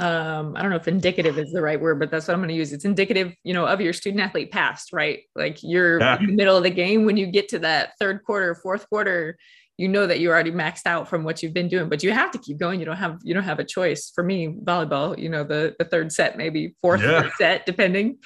um, 0.00 0.56
I 0.56 0.62
don't 0.62 0.70
know 0.70 0.76
if 0.76 0.88
indicative 0.88 1.38
is 1.38 1.52
the 1.52 1.62
right 1.62 1.80
word, 1.80 2.00
but 2.00 2.10
that's 2.10 2.26
what 2.26 2.34
I'm 2.34 2.40
going 2.40 2.48
to 2.48 2.54
use. 2.54 2.72
It's 2.72 2.84
indicative, 2.84 3.32
you 3.44 3.54
know, 3.54 3.66
of 3.66 3.80
your 3.80 3.92
student 3.92 4.22
athlete 4.22 4.50
past, 4.50 4.92
right? 4.92 5.20
Like 5.36 5.62
you're 5.62 6.00
yeah. 6.00 6.18
in 6.18 6.26
the 6.26 6.32
middle 6.32 6.56
of 6.56 6.64
the 6.64 6.70
game 6.70 7.04
when 7.04 7.16
you 7.16 7.26
get 7.26 7.48
to 7.50 7.60
that 7.60 7.92
third 8.00 8.24
quarter, 8.24 8.54
fourth 8.56 8.88
quarter, 8.88 9.38
you 9.76 9.88
know 9.88 10.06
that 10.06 10.20
you're 10.20 10.32
already 10.32 10.52
maxed 10.52 10.86
out 10.86 11.08
from 11.08 11.24
what 11.24 11.42
you've 11.42 11.54
been 11.54 11.68
doing 11.68 11.88
but 11.88 12.02
you 12.02 12.12
have 12.12 12.30
to 12.30 12.38
keep 12.38 12.58
going. 12.58 12.78
You 12.80 12.86
don't 12.86 12.96
have 12.96 13.18
you 13.22 13.34
don't 13.34 13.44
have 13.44 13.58
a 13.58 13.64
choice. 13.64 14.10
For 14.14 14.22
me 14.22 14.48
volleyball 14.48 15.18
you 15.18 15.28
know 15.28 15.44
the 15.44 15.74
the 15.78 15.84
third 15.84 16.12
set 16.12 16.36
maybe 16.36 16.74
fourth 16.80 17.02
yeah. 17.02 17.30
set 17.38 17.66
depending. 17.66 18.18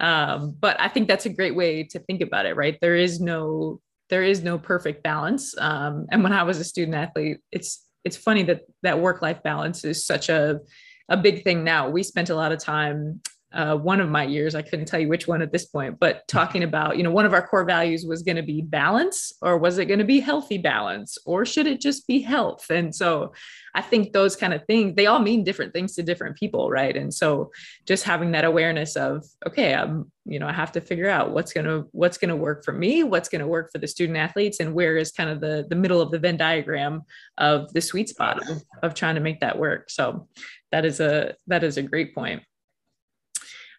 Um, 0.00 0.56
but 0.58 0.80
i 0.80 0.88
think 0.88 1.06
that's 1.06 1.26
a 1.26 1.28
great 1.28 1.54
way 1.54 1.84
to 1.84 1.98
think 2.00 2.22
about 2.22 2.46
it 2.46 2.56
right? 2.56 2.78
There 2.80 2.96
is 2.96 3.20
no 3.20 3.80
there 4.10 4.22
is 4.22 4.42
no 4.42 4.58
perfect 4.58 5.02
balance. 5.02 5.56
Um, 5.58 6.06
and 6.10 6.22
when 6.22 6.32
i 6.32 6.42
was 6.42 6.58
a 6.58 6.64
student 6.64 6.96
athlete 6.96 7.38
it's 7.50 7.86
it's 8.04 8.16
funny 8.16 8.42
that 8.44 8.62
that 8.82 8.98
work 8.98 9.22
life 9.22 9.42
balance 9.42 9.84
is 9.84 10.04
such 10.04 10.28
a 10.28 10.60
a 11.08 11.16
big 11.16 11.44
thing 11.44 11.62
now. 11.64 11.88
We 11.88 12.02
spent 12.02 12.30
a 12.30 12.34
lot 12.34 12.52
of 12.52 12.58
time 12.58 13.20
uh, 13.52 13.76
one 13.76 14.00
of 14.00 14.08
my 14.08 14.24
years, 14.24 14.54
I 14.54 14.62
couldn't 14.62 14.86
tell 14.86 15.00
you 15.00 15.08
which 15.08 15.28
one 15.28 15.42
at 15.42 15.52
this 15.52 15.66
point, 15.66 15.98
but 16.00 16.26
talking 16.28 16.62
about, 16.62 16.96
you 16.96 17.02
know, 17.02 17.10
one 17.10 17.26
of 17.26 17.34
our 17.34 17.46
core 17.46 17.64
values 17.64 18.04
was 18.06 18.22
going 18.22 18.36
to 18.36 18.42
be 18.42 18.62
balance, 18.62 19.32
or 19.42 19.58
was 19.58 19.78
it 19.78 19.86
going 19.86 19.98
to 19.98 20.04
be 20.04 20.20
healthy 20.20 20.58
balance, 20.58 21.18
or 21.26 21.44
should 21.44 21.66
it 21.66 21.80
just 21.80 22.06
be 22.06 22.20
health? 22.20 22.70
And 22.70 22.94
so 22.94 23.32
I 23.74 23.82
think 23.82 24.12
those 24.12 24.36
kind 24.36 24.52
of 24.52 24.64
things, 24.66 24.94
they 24.96 25.06
all 25.06 25.18
mean 25.18 25.44
different 25.44 25.72
things 25.72 25.94
to 25.94 26.02
different 26.02 26.36
people, 26.36 26.70
right? 26.70 26.96
And 26.96 27.12
so 27.12 27.50
just 27.86 28.04
having 28.04 28.32
that 28.32 28.44
awareness 28.44 28.96
of, 28.96 29.24
okay, 29.46 29.74
I'm, 29.74 30.10
you 30.24 30.38
know, 30.38 30.46
I 30.46 30.52
have 30.52 30.72
to 30.72 30.80
figure 30.80 31.08
out 31.08 31.32
what's 31.32 31.52
going 31.52 31.66
to, 31.66 31.88
what's 31.92 32.18
going 32.18 32.28
to 32.28 32.36
work 32.36 32.64
for 32.64 32.72
me, 32.72 33.02
what's 33.02 33.28
going 33.28 33.40
to 33.40 33.46
work 33.46 33.70
for 33.72 33.78
the 33.78 33.88
student 33.88 34.18
athletes, 34.18 34.60
and 34.60 34.74
where 34.74 34.96
is 34.96 35.10
kind 35.10 35.30
of 35.30 35.40
the, 35.40 35.66
the 35.68 35.76
middle 35.76 36.00
of 36.00 36.10
the 36.10 36.18
Venn 36.18 36.36
diagram 36.36 37.02
of 37.38 37.72
the 37.72 37.80
sweet 37.80 38.08
spot 38.08 38.48
of, 38.48 38.62
of 38.82 38.94
trying 38.94 39.14
to 39.14 39.20
make 39.20 39.40
that 39.40 39.58
work. 39.58 39.90
So 39.90 40.28
that 40.70 40.84
is 40.84 41.00
a, 41.00 41.34
that 41.46 41.64
is 41.64 41.76
a 41.76 41.82
great 41.82 42.14
point. 42.14 42.42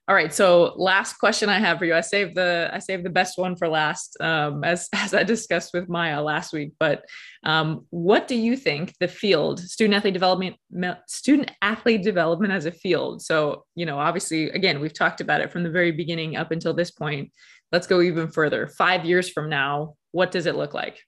All 0.06 0.16
right. 0.16 0.34
So 0.34 0.74
last 0.76 1.14
question 1.14 1.48
I 1.48 1.60
have 1.60 1.78
for 1.78 1.86
you. 1.86 1.96
I 1.96 2.02
saved 2.02 2.36
the 2.36 2.70
I 2.74 2.80
saved 2.80 3.06
the 3.06 3.10
best 3.10 3.38
one 3.38 3.56
for 3.56 3.70
last, 3.70 4.18
um, 4.20 4.62
as 4.66 4.90
as 4.94 5.14
I 5.14 5.24
discussed 5.24 5.72
with 5.74 5.88
Maya 5.88 6.22
last 6.22 6.52
week. 6.52 6.74
But 6.78 7.06
um, 7.44 7.86
what 7.90 8.28
do 8.28 8.36
you 8.36 8.58
think 8.58 8.94
the 9.00 9.08
field 9.08 9.62
student 9.62 9.96
athlete 9.96 10.14
development 10.14 10.58
student 11.08 11.52
athlete 11.62 12.04
development 12.04 12.52
as 12.52 12.66
a 12.66 12.72
field? 12.72 13.22
So 13.22 13.64
you 13.76 13.86
know, 13.86 13.98
obviously, 13.98 14.50
again, 14.50 14.82
we've 14.82 14.94
talked 14.94 15.22
about 15.22 15.40
it 15.40 15.54
from 15.54 15.64
the 15.64 15.70
very 15.70 15.92
beginning 15.92 16.36
up 16.36 16.52
until 16.52 16.74
this 16.74 16.92
point. 16.92 17.32
Let's 17.72 17.88
go 17.88 18.02
even 18.02 18.30
further. 18.30 18.68
Five 18.68 19.06
years 19.06 19.30
from 19.30 19.50
now, 19.50 19.96
what 20.12 20.32
does 20.32 20.48
it 20.48 20.56
look 20.56 20.74
like? 20.74 21.00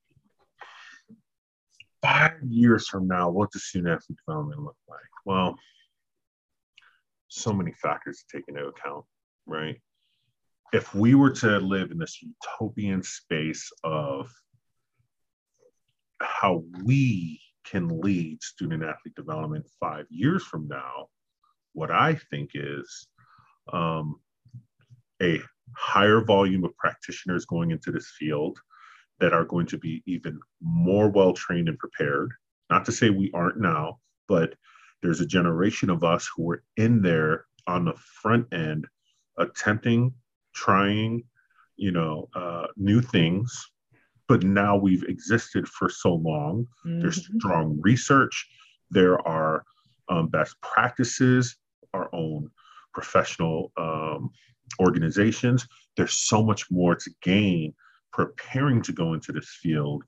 Five 2.02 2.34
years 2.48 2.88
from 2.88 3.08
now, 3.08 3.30
what 3.30 3.52
does 3.52 3.66
student 3.66 3.94
athlete 3.94 4.20
development 4.26 4.62
look 4.62 4.78
like? 4.88 5.00
Well 5.26 5.58
so 7.36 7.54
many 7.54 7.74
factors 7.74 8.24
to 8.24 8.38
take 8.38 8.46
into 8.48 8.66
account, 8.66 9.06
right? 9.46 9.80
If 10.74 10.96
we 10.96 11.16
were 11.16 11.32
to 11.32 11.60
live 11.60 11.92
in 11.92 11.98
this 11.98 12.20
utopian 12.22 13.04
space 13.04 13.72
of 13.84 14.32
how 16.22 16.64
we 16.84 17.40
can 17.66 18.00
lead 18.02 18.42
student 18.42 18.84
athlete 18.84 19.16
development 19.16 19.66
five 19.80 20.06
years 20.10 20.44
from 20.44 20.68
now, 20.68 21.08
what 21.74 21.92
I 21.92 22.18
think 22.30 22.52
is 22.54 23.08
um, 23.72 24.16
a 25.22 25.42
higher 25.76 26.22
volume 26.22 26.64
of 26.64 26.76
practitioners 26.78 27.46
going 27.46 27.72
into 27.72 27.92
this 27.92 28.14
field 28.18 28.58
that 29.20 29.34
are 29.34 29.46
going 29.46 29.66
to 29.68 29.78
be 29.78 30.04
even 30.06 30.40
more 30.62 31.10
well 31.10 31.34
trained 31.34 31.70
and 31.70 31.78
prepared. 31.78 32.32
Not 32.70 32.86
to 32.86 32.92
say 32.92 33.10
we 33.10 33.32
aren't 33.34 33.60
now, 33.60 34.00
but 34.28 34.56
there's 35.06 35.22
a 35.22 35.26
generation 35.26 35.90
of 35.90 36.04
us 36.04 36.30
who 36.36 36.44
were 36.44 36.64
in 36.78 37.02
there 37.02 37.46
on 37.68 37.86
the 37.86 37.94
front 38.22 38.52
end 38.54 38.86
attempting 39.38 40.14
trying 40.54 41.24
you 41.76 41.92
know 41.92 42.28
uh, 42.36 42.68
new 42.78 43.02
things 43.02 43.72
but 44.28 44.44
now 44.44 44.76
we've 44.76 45.04
existed 45.04 45.68
for 45.68 45.90
so 45.90 46.16
long. 46.16 46.68
Mm-hmm. 46.86 47.02
there's 47.02 47.30
strong 47.38 47.80
research. 47.82 48.48
There 48.90 49.26
are 49.28 49.64
um, 50.10 50.28
best 50.28 50.56
practices 50.62 51.56
our 51.94 52.10
own 52.14 52.50
professional 52.94 53.72
um, 53.78 54.30
organizations. 54.80 55.68
There's 55.96 56.18
so 56.18 56.44
much 56.44 56.70
more 56.70 56.96
to 56.96 57.12
gain 57.22 57.74
preparing 58.12 58.82
to 58.84 58.92
go 58.92 59.14
into 59.14 59.32
this 59.32 59.58
field 59.62 60.04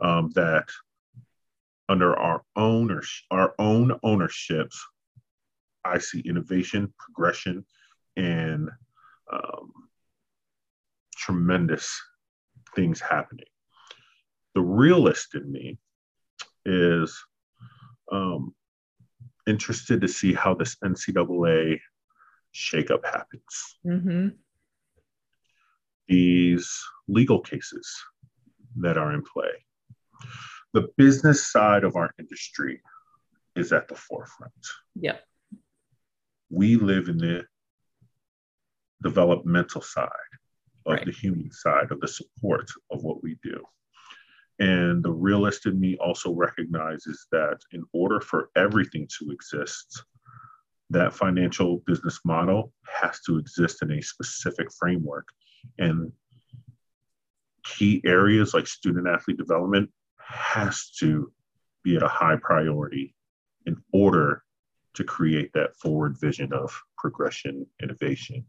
um, 0.00 0.30
that 0.34 0.68
under 1.88 2.18
our 2.18 2.42
own 2.56 3.00
our 3.30 3.54
own 3.58 3.98
ownerships, 4.02 4.82
I 5.84 5.98
see 5.98 6.20
innovation, 6.20 6.92
progression, 6.98 7.64
and 8.16 8.70
um, 9.32 9.72
tremendous 11.16 12.00
things 12.74 13.00
happening. 13.00 13.46
The 14.54 14.62
realist 14.62 15.34
in 15.34 15.50
me 15.50 15.78
is 16.64 17.18
um, 18.10 18.54
interested 19.46 20.00
to 20.02 20.08
see 20.08 20.34
how 20.34 20.54
this 20.54 20.76
NCAA 20.84 21.80
shakeup 22.54 23.04
happens. 23.04 23.78
Mm-hmm. 23.86 24.28
These 26.08 26.70
legal 27.08 27.40
cases 27.40 27.88
that 28.76 28.98
are 28.98 29.12
in 29.12 29.22
play 29.22 29.50
the 30.72 30.88
business 30.96 31.50
side 31.50 31.84
of 31.84 31.96
our 31.96 32.10
industry 32.18 32.80
is 33.56 33.72
at 33.72 33.88
the 33.88 33.94
forefront. 33.94 34.52
Yeah. 34.94 35.18
We 36.50 36.76
live 36.76 37.08
in 37.08 37.18
the 37.18 37.44
developmental 39.02 39.82
side 39.82 40.08
of 40.86 40.94
right. 40.94 41.04
the 41.04 41.12
human 41.12 41.50
side 41.52 41.90
of 41.90 42.00
the 42.00 42.08
support 42.08 42.70
of 42.90 43.02
what 43.04 43.22
we 43.22 43.36
do. 43.42 43.62
And 44.58 45.02
the 45.02 45.12
realist 45.12 45.66
in 45.66 45.80
me 45.80 45.96
also 45.96 46.32
recognizes 46.32 47.26
that 47.32 47.58
in 47.72 47.84
order 47.92 48.20
for 48.20 48.50
everything 48.56 49.08
to 49.18 49.30
exist, 49.30 50.04
that 50.90 51.14
financial 51.14 51.82
business 51.86 52.20
model 52.24 52.72
has 52.86 53.20
to 53.22 53.38
exist 53.38 53.82
in 53.82 53.92
a 53.92 54.02
specific 54.02 54.68
framework. 54.78 55.26
And 55.78 56.12
key 57.64 58.02
areas 58.04 58.54
like 58.54 58.66
student 58.66 59.08
athlete 59.08 59.38
development 59.38 59.90
has 60.26 60.90
to 60.98 61.32
be 61.82 61.96
at 61.96 62.02
a 62.02 62.08
high 62.08 62.36
priority 62.36 63.14
in 63.66 63.76
order 63.92 64.42
to 64.94 65.04
create 65.04 65.52
that 65.54 65.76
forward 65.76 66.18
vision 66.18 66.52
of 66.52 66.78
progression, 66.96 67.66
innovation, 67.82 68.44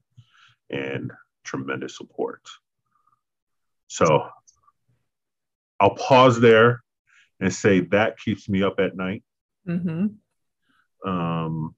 and 0.70 1.12
tremendous 1.44 1.98
support. 1.98 2.42
So 3.88 4.28
I'll 5.80 5.96
pause 5.96 6.40
there 6.40 6.84
and 7.40 7.54
say 7.54 7.82
that 7.82 8.18
keeps 8.18 8.50
me 8.50 8.64
up 8.64 8.80
at 8.80 8.96
night. 8.96 9.24
Mm-hmm. 9.68 10.08
Um, 11.10 11.76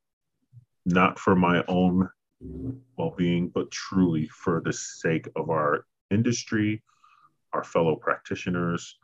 not 0.86 1.20
for 1.20 1.36
my 1.36 1.64
own 1.68 2.10
well 2.98 3.14
being, 3.18 3.50
but 3.50 3.72
truly 3.72 4.28
for 4.28 4.62
the 4.64 4.74
sake 4.74 5.28
of 5.36 5.50
our 5.50 5.86
industry, 6.12 6.84
our 7.54 7.64
fellow 7.64 7.96
practitioners, 7.96 8.98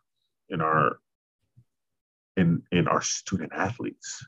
and 0.51 0.61
our 0.61 0.97
in, 2.37 2.61
in 2.71 2.87
our 2.87 3.01
student 3.01 3.51
athletes. 3.53 4.25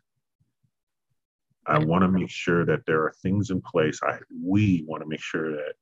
I 1.66 1.78
want 1.78 2.02
to 2.02 2.10
make 2.10 2.30
sure 2.30 2.66
that 2.66 2.86
there 2.86 3.02
are 3.04 3.14
things 3.22 3.50
in 3.50 3.62
place. 3.62 4.00
I 4.04 4.18
we 4.44 4.84
want 4.86 5.02
to 5.02 5.10
make 5.10 5.22
sure 5.22 5.52
that 5.52 5.74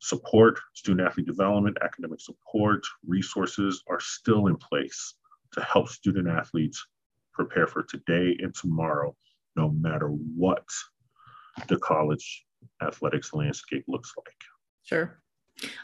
support, 0.00 0.58
student 0.74 1.06
athlete 1.06 1.26
development, 1.26 1.78
academic 1.82 2.20
support, 2.20 2.84
resources 3.06 3.82
are 3.88 4.00
still 4.00 4.48
in 4.48 4.56
place 4.56 5.14
to 5.52 5.62
help 5.62 5.88
student 5.88 6.28
athletes 6.28 6.84
prepare 7.32 7.66
for 7.66 7.82
today 7.84 8.36
and 8.40 8.54
tomorrow, 8.54 9.14
no 9.54 9.70
matter 9.70 10.08
what 10.08 10.64
the 11.68 11.78
college 11.78 12.44
athletics 12.82 13.32
landscape 13.32 13.84
looks 13.86 14.12
like. 14.16 14.34
Sure. 14.82 15.20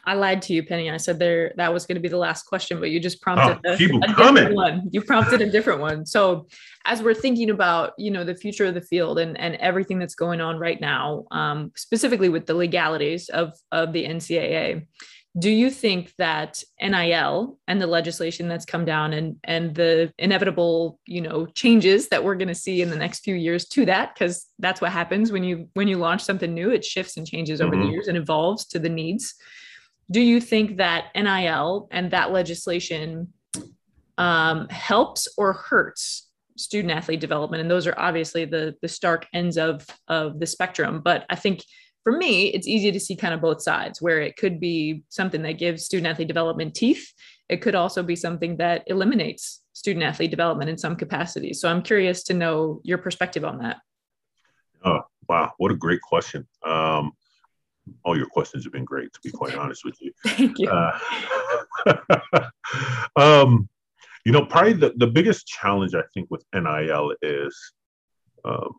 I 0.04 0.14
lied 0.14 0.42
to 0.42 0.52
you, 0.52 0.62
Penny. 0.62 0.90
I 0.90 0.96
said 0.96 1.18
there 1.18 1.52
that 1.56 1.72
was 1.72 1.86
going 1.86 1.96
to 1.96 2.00
be 2.00 2.08
the 2.08 2.18
last 2.18 2.44
question, 2.44 2.78
but 2.78 2.90
you 2.90 3.00
just 3.00 3.22
prompted 3.22 3.58
oh, 3.64 3.70
a, 3.70 3.74
a 3.74 3.78
different 3.78 4.54
one. 4.54 4.88
You 4.92 5.02
prompted 5.02 5.40
a 5.40 5.50
different 5.50 5.80
one. 5.80 6.04
So, 6.04 6.46
as 6.84 7.02
we're 7.02 7.14
thinking 7.14 7.50
about 7.50 7.94
you 7.96 8.10
know 8.10 8.24
the 8.24 8.34
future 8.34 8.66
of 8.66 8.74
the 8.74 8.80
field 8.82 9.18
and 9.18 9.38
and 9.38 9.54
everything 9.56 9.98
that's 9.98 10.14
going 10.14 10.40
on 10.40 10.58
right 10.58 10.80
now, 10.80 11.24
um, 11.30 11.72
specifically 11.74 12.28
with 12.28 12.46
the 12.46 12.54
legalities 12.54 13.28
of 13.30 13.52
of 13.70 13.92
the 13.92 14.04
NCAA, 14.04 14.86
do 15.38 15.50
you 15.50 15.70
think 15.70 16.12
that 16.18 16.62
NIL 16.80 17.58
and 17.66 17.80
the 17.80 17.86
legislation 17.86 18.48
that's 18.48 18.66
come 18.66 18.84
down 18.84 19.12
and 19.14 19.36
and 19.44 19.74
the 19.74 20.12
inevitable 20.18 21.00
you 21.06 21.20
know 21.20 21.46
changes 21.46 22.08
that 22.08 22.22
we're 22.22 22.34
going 22.34 22.48
to 22.48 22.54
see 22.54 22.82
in 22.82 22.90
the 22.90 22.96
next 22.96 23.20
few 23.20 23.34
years 23.34 23.66
to 23.68 23.86
that 23.86 24.14
because 24.14 24.46
that's 24.58 24.80
what 24.80 24.92
happens 24.92 25.32
when 25.32 25.42
you 25.42 25.68
when 25.72 25.88
you 25.88 25.96
launch 25.96 26.22
something 26.22 26.52
new 26.52 26.70
it 26.70 26.84
shifts 26.84 27.16
and 27.16 27.26
changes 27.26 27.60
over 27.60 27.74
mm-hmm. 27.74 27.86
the 27.86 27.92
years 27.92 28.08
and 28.08 28.18
evolves 28.18 28.66
to 28.66 28.78
the 28.78 28.88
needs 28.88 29.34
do 30.12 30.20
you 30.20 30.40
think 30.40 30.76
that 30.76 31.06
NIL 31.14 31.88
and 31.90 32.10
that 32.10 32.32
legislation 32.32 33.32
um, 34.18 34.68
helps 34.68 35.26
or 35.38 35.54
hurts 35.54 36.28
student 36.56 36.92
athlete 36.92 37.20
development? 37.20 37.62
And 37.62 37.70
those 37.70 37.86
are 37.86 37.94
obviously 37.96 38.44
the 38.44 38.76
the 38.82 38.88
stark 38.88 39.26
ends 39.32 39.56
of 39.56 39.86
of 40.08 40.38
the 40.38 40.46
spectrum. 40.46 41.00
But 41.02 41.24
I 41.30 41.36
think 41.36 41.64
for 42.02 42.12
me, 42.12 42.46
it's 42.48 42.66
easy 42.66 42.90
to 42.90 43.00
see 43.00 43.16
kind 43.16 43.32
of 43.32 43.40
both 43.40 43.62
sides, 43.62 44.02
where 44.02 44.20
it 44.20 44.36
could 44.36 44.58
be 44.58 45.04
something 45.08 45.42
that 45.42 45.52
gives 45.52 45.84
student 45.84 46.08
athlete 46.08 46.28
development 46.28 46.74
teeth. 46.74 47.12
It 47.48 47.62
could 47.62 47.74
also 47.74 48.02
be 48.02 48.16
something 48.16 48.56
that 48.56 48.84
eliminates 48.86 49.62
student 49.72 50.04
athlete 50.04 50.30
development 50.30 50.68
in 50.70 50.78
some 50.78 50.96
capacity. 50.96 51.52
So 51.54 51.68
I'm 51.68 51.82
curious 51.82 52.24
to 52.24 52.34
know 52.34 52.80
your 52.82 52.98
perspective 52.98 53.44
on 53.44 53.58
that. 53.58 53.78
Oh, 54.84 55.00
wow. 55.28 55.52
What 55.58 55.70
a 55.70 55.76
great 55.76 56.00
question. 56.00 56.46
Um, 56.64 57.12
all 58.04 58.16
your 58.16 58.26
questions 58.26 58.64
have 58.64 58.72
been 58.72 58.84
great, 58.84 59.12
to 59.12 59.20
be 59.22 59.30
quite 59.30 59.56
honest 59.56 59.84
with 59.84 59.96
you. 60.00 60.12
Thank 60.26 60.58
you. 60.58 60.68
Uh, 60.68 60.98
um, 63.16 63.68
you 64.24 64.32
know, 64.32 64.44
probably 64.44 64.74
the, 64.74 64.92
the 64.96 65.06
biggest 65.06 65.46
challenge 65.46 65.94
I 65.94 66.02
think 66.14 66.30
with 66.30 66.44
NIL 66.54 67.14
is 67.22 67.72
um, 68.44 68.74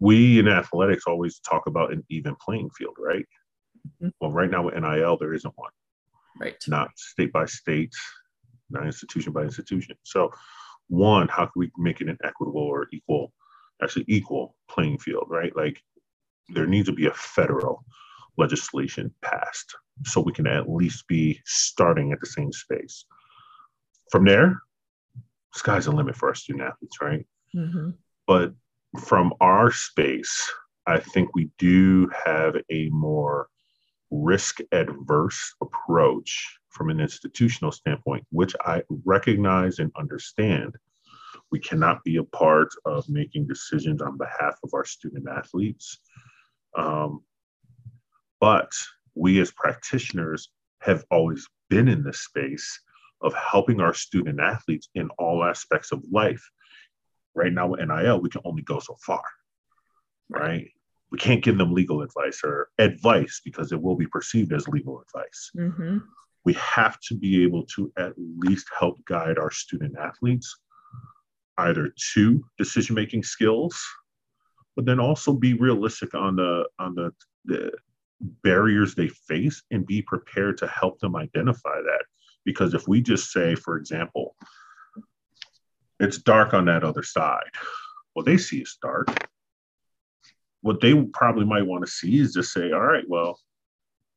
we 0.00 0.38
in 0.38 0.48
athletics 0.48 1.04
always 1.06 1.40
talk 1.40 1.66
about 1.66 1.92
an 1.92 2.04
even 2.08 2.36
playing 2.44 2.70
field, 2.70 2.96
right? 2.98 3.26
Mm-hmm. 3.86 4.08
Well, 4.20 4.32
right 4.32 4.50
now 4.50 4.64
with 4.64 4.74
NIL, 4.74 5.16
there 5.18 5.34
isn't 5.34 5.54
one. 5.56 5.70
Right. 6.40 6.56
Not 6.66 6.90
state 6.96 7.32
by 7.32 7.46
state, 7.46 7.92
not 8.70 8.86
institution 8.86 9.32
by 9.32 9.42
institution. 9.42 9.96
So, 10.02 10.30
one, 10.88 11.28
how 11.28 11.44
can 11.44 11.52
we 11.56 11.70
make 11.76 12.00
it 12.00 12.08
an 12.08 12.18
equitable 12.24 12.62
or 12.62 12.88
equal, 12.92 13.32
actually 13.82 14.04
equal 14.08 14.56
playing 14.68 14.98
field, 14.98 15.26
right? 15.28 15.54
Like, 15.54 15.80
there 16.48 16.66
needs 16.66 16.88
to 16.88 16.94
be 16.94 17.06
a 17.06 17.14
federal 17.14 17.84
legislation 18.38 19.14
passed 19.22 19.76
so 20.04 20.20
we 20.20 20.32
can 20.32 20.46
at 20.46 20.70
least 20.70 21.06
be 21.06 21.40
starting 21.44 22.12
at 22.12 22.20
the 22.20 22.26
same 22.26 22.52
space. 22.52 23.04
From 24.10 24.24
there, 24.24 24.60
sky's 25.54 25.84
the 25.84 25.92
limit 25.92 26.16
for 26.16 26.28
our 26.28 26.34
student 26.34 26.64
athletes, 26.64 26.96
right? 27.00 27.26
Mm-hmm. 27.54 27.90
But 28.26 28.52
from 29.00 29.32
our 29.40 29.70
space, 29.70 30.50
I 30.86 30.98
think 30.98 31.34
we 31.34 31.50
do 31.58 32.10
have 32.24 32.56
a 32.70 32.88
more 32.90 33.48
risk 34.10 34.58
adverse 34.72 35.54
approach 35.62 36.58
from 36.70 36.90
an 36.90 37.00
institutional 37.00 37.72
standpoint, 37.72 38.24
which 38.30 38.54
I 38.64 38.82
recognize 39.04 39.78
and 39.78 39.90
understand. 39.96 40.76
We 41.50 41.60
cannot 41.60 42.02
be 42.04 42.16
a 42.16 42.24
part 42.24 42.68
of 42.84 43.08
making 43.08 43.46
decisions 43.46 44.02
on 44.02 44.18
behalf 44.18 44.58
of 44.62 44.70
our 44.74 44.84
student 44.84 45.26
athletes. 45.28 45.98
Um, 46.76 47.20
but 48.40 48.70
we 49.14 49.40
as 49.40 49.52
practitioners 49.52 50.50
have 50.80 51.04
always 51.10 51.46
been 51.70 51.88
in 51.88 52.02
this 52.02 52.20
space 52.20 52.80
of 53.22 53.34
helping 53.34 53.80
our 53.80 53.94
student 53.94 54.40
athletes 54.40 54.88
in 54.94 55.08
all 55.18 55.44
aspects 55.44 55.92
of 55.92 56.02
life. 56.10 56.42
Right 57.34 57.52
now 57.52 57.68
with 57.68 57.80
NIL, 57.80 58.20
we 58.20 58.30
can 58.30 58.42
only 58.44 58.62
go 58.62 58.78
so 58.78 58.96
far, 59.00 59.22
right? 60.28 60.68
We 61.10 61.18
can't 61.18 61.42
give 61.42 61.58
them 61.58 61.72
legal 61.72 62.02
advice 62.02 62.40
or 62.44 62.68
advice 62.78 63.40
because 63.44 63.72
it 63.72 63.80
will 63.80 63.96
be 63.96 64.06
perceived 64.06 64.52
as 64.52 64.68
legal 64.68 65.02
advice. 65.02 65.50
Mm-hmm. 65.56 65.98
We 66.44 66.54
have 66.54 66.98
to 67.08 67.14
be 67.14 67.42
able 67.42 67.64
to 67.76 67.92
at 67.98 68.12
least 68.16 68.68
help 68.78 69.04
guide 69.04 69.38
our 69.38 69.50
student 69.50 69.96
athletes 69.98 70.56
either 71.58 71.92
to 72.14 72.44
decision 72.58 72.94
making 72.94 73.22
skills, 73.22 73.80
but 74.74 74.84
then 74.86 75.00
also 75.00 75.32
be 75.32 75.54
realistic 75.54 76.14
on 76.14 76.36
the 76.36 76.64
on 76.78 76.94
the, 76.94 77.12
the 77.44 77.72
barriers 78.42 78.94
they 78.94 79.08
face 79.08 79.62
and 79.70 79.86
be 79.86 80.02
prepared 80.02 80.56
to 80.58 80.66
help 80.68 80.98
them 81.00 81.16
identify 81.16 81.76
that. 81.82 82.04
Because 82.44 82.74
if 82.74 82.88
we 82.88 83.00
just 83.00 83.32
say, 83.32 83.54
for 83.54 83.76
example, 83.76 84.34
it's 86.02 86.18
dark 86.18 86.54
on 86.54 86.64
that 86.66 86.84
other 86.84 87.02
side, 87.02 87.50
well, 88.14 88.24
they 88.24 88.36
see 88.36 88.58
it's 88.58 88.76
dark. 88.82 89.08
What 90.60 90.80
they 90.80 90.94
probably 91.12 91.44
might 91.44 91.66
want 91.66 91.84
to 91.84 91.90
see 91.90 92.18
is 92.18 92.34
just 92.34 92.52
say, 92.52 92.72
all 92.72 92.80
right, 92.80 93.04
well, 93.08 93.38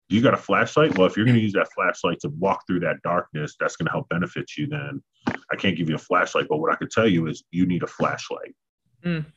you 0.10 0.21
got 0.21 0.34
a 0.34 0.38
flashlight? 0.38 0.98
Well, 0.98 1.08
if 1.08 1.17
you're 1.17 1.26
going 1.26 1.38
to 1.38 1.41
use 1.41 1.54
that 1.54 1.71
flashlight 1.74 2.19
to 2.19 2.30
walk 2.30 2.63
through 2.67 2.82
that 2.82 3.02
darkness, 3.04 3.56
that's 3.60 3.76
going 3.76 3.88
to 3.88 3.91
help 3.91 4.08
benefit 4.10 4.52
you. 4.56 4.67
Then 4.67 5.02
I 5.28 5.56
can't 5.58 5.76
give 5.76 5.89
you 5.89 5.95
a 5.95 6.00
flashlight, 6.00 6.45
but 6.48 6.58
what 6.58 6.71
I 6.71 6.76
could 6.76 6.91
tell 6.91 7.08
you 7.08 7.28
is 7.28 7.43
you 7.52 7.65
need 7.65 7.84
a 7.84 7.88
flashlight. 7.88 8.56
Mm. 9.04 9.26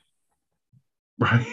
Right. 1.21 1.47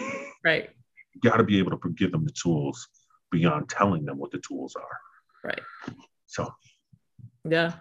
Right. 0.44 0.70
You 1.12 1.20
got 1.28 1.38
to 1.38 1.42
be 1.42 1.58
able 1.58 1.76
to 1.76 1.90
give 1.96 2.12
them 2.12 2.24
the 2.24 2.30
tools 2.30 2.86
beyond 3.32 3.68
telling 3.68 4.04
them 4.04 4.16
what 4.16 4.30
the 4.30 4.38
tools 4.38 4.76
are. 4.76 4.98
Right. 5.42 5.60
So. 6.26 6.54
Yeah. 7.42 7.72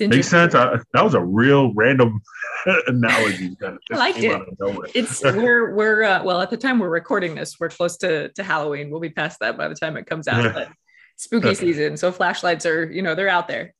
Makes 0.00 0.28
sense. 0.28 0.54
I, 0.54 0.78
that 0.94 1.04
was 1.04 1.14
a 1.14 1.22
real 1.22 1.72
random 1.74 2.20
analogy. 2.86 3.56
I 3.92 3.96
liked 3.96 4.18
it. 4.18 4.42
It's 4.94 5.22
we're 5.22 5.74
we're 5.74 6.02
uh, 6.02 6.24
well 6.24 6.40
at 6.40 6.50
the 6.50 6.56
time 6.56 6.78
we're 6.78 6.88
recording 6.88 7.34
this, 7.34 7.58
we're 7.60 7.68
close 7.68 7.96
to 7.98 8.30
to 8.30 8.42
Halloween. 8.42 8.90
We'll 8.90 9.00
be 9.00 9.10
past 9.10 9.38
that 9.40 9.56
by 9.56 9.68
the 9.68 9.76
time 9.76 9.96
it 9.96 10.06
comes 10.06 10.26
out. 10.26 10.52
But 10.52 10.68
spooky 11.16 11.54
season, 11.54 11.96
so 11.96 12.10
flashlights 12.10 12.66
are 12.66 12.90
you 12.90 13.02
know 13.02 13.14
they're 13.14 13.28
out 13.28 13.48
there. 13.48 13.74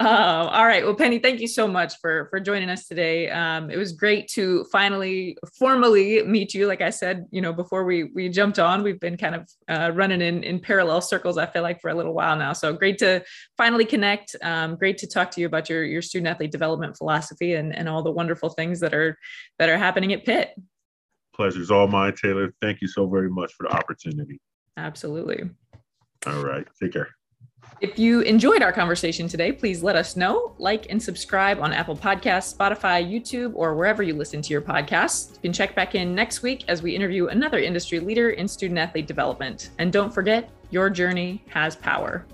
Uh, 0.00 0.48
all 0.50 0.66
right. 0.66 0.84
Well, 0.84 0.96
Penny, 0.96 1.20
thank 1.20 1.40
you 1.40 1.46
so 1.46 1.68
much 1.68 2.00
for 2.00 2.26
for 2.28 2.40
joining 2.40 2.68
us 2.68 2.88
today. 2.88 3.30
Um, 3.30 3.70
it 3.70 3.76
was 3.76 3.92
great 3.92 4.26
to 4.30 4.64
finally 4.72 5.36
formally 5.56 6.20
meet 6.24 6.52
you. 6.52 6.66
Like 6.66 6.80
I 6.80 6.90
said, 6.90 7.26
you 7.30 7.40
know, 7.40 7.52
before 7.52 7.84
we 7.84 8.04
we 8.12 8.28
jumped 8.28 8.58
on, 8.58 8.82
we've 8.82 8.98
been 8.98 9.16
kind 9.16 9.36
of 9.36 9.48
uh, 9.68 9.92
running 9.94 10.20
in 10.20 10.42
in 10.42 10.58
parallel 10.58 11.00
circles. 11.00 11.38
I 11.38 11.46
feel 11.46 11.62
like 11.62 11.80
for 11.80 11.90
a 11.90 11.94
little 11.94 12.12
while 12.12 12.36
now. 12.36 12.52
So 12.52 12.72
great 12.72 12.98
to 12.98 13.22
finally 13.56 13.84
connect. 13.84 14.34
Um, 14.42 14.74
great 14.74 14.98
to 14.98 15.06
talk 15.06 15.30
to 15.32 15.40
you 15.40 15.46
about 15.46 15.70
your 15.70 15.84
your 15.84 16.02
student 16.02 16.26
athlete 16.26 16.50
development 16.50 16.96
philosophy 16.96 17.54
and 17.54 17.72
and 17.74 17.88
all 17.88 18.02
the 18.02 18.10
wonderful 18.10 18.48
things 18.48 18.80
that 18.80 18.94
are 18.94 19.16
that 19.60 19.68
are 19.68 19.78
happening 19.78 20.12
at 20.12 20.24
Pitt. 20.24 20.54
Pleasure's 21.36 21.70
all 21.70 21.86
mine, 21.86 22.14
Taylor. 22.20 22.52
Thank 22.60 22.80
you 22.80 22.88
so 22.88 23.06
very 23.06 23.30
much 23.30 23.52
for 23.54 23.68
the 23.68 23.76
opportunity. 23.76 24.40
Absolutely. 24.76 25.50
All 26.26 26.44
right. 26.44 26.66
Take 26.80 26.94
care. 26.94 27.10
If 27.80 27.98
you 27.98 28.20
enjoyed 28.20 28.62
our 28.62 28.72
conversation 28.72 29.28
today, 29.28 29.52
please 29.52 29.82
let 29.82 29.96
us 29.96 30.16
know. 30.16 30.54
Like 30.58 30.86
and 30.90 31.02
subscribe 31.02 31.60
on 31.60 31.72
Apple 31.72 31.96
Podcasts, 31.96 32.56
Spotify, 32.56 33.04
YouTube, 33.04 33.52
or 33.54 33.74
wherever 33.74 34.02
you 34.02 34.14
listen 34.14 34.40
to 34.40 34.50
your 34.50 34.62
podcasts. 34.62 35.34
You 35.34 35.40
can 35.42 35.52
check 35.52 35.74
back 35.74 35.94
in 35.94 36.14
next 36.14 36.42
week 36.42 36.64
as 36.68 36.82
we 36.82 36.96
interview 36.96 37.26
another 37.26 37.58
industry 37.58 38.00
leader 38.00 38.30
in 38.30 38.48
student 38.48 38.78
athlete 38.78 39.06
development. 39.06 39.70
And 39.78 39.92
don't 39.92 40.14
forget, 40.14 40.50
your 40.70 40.88
journey 40.88 41.44
has 41.48 41.76
power. 41.76 42.26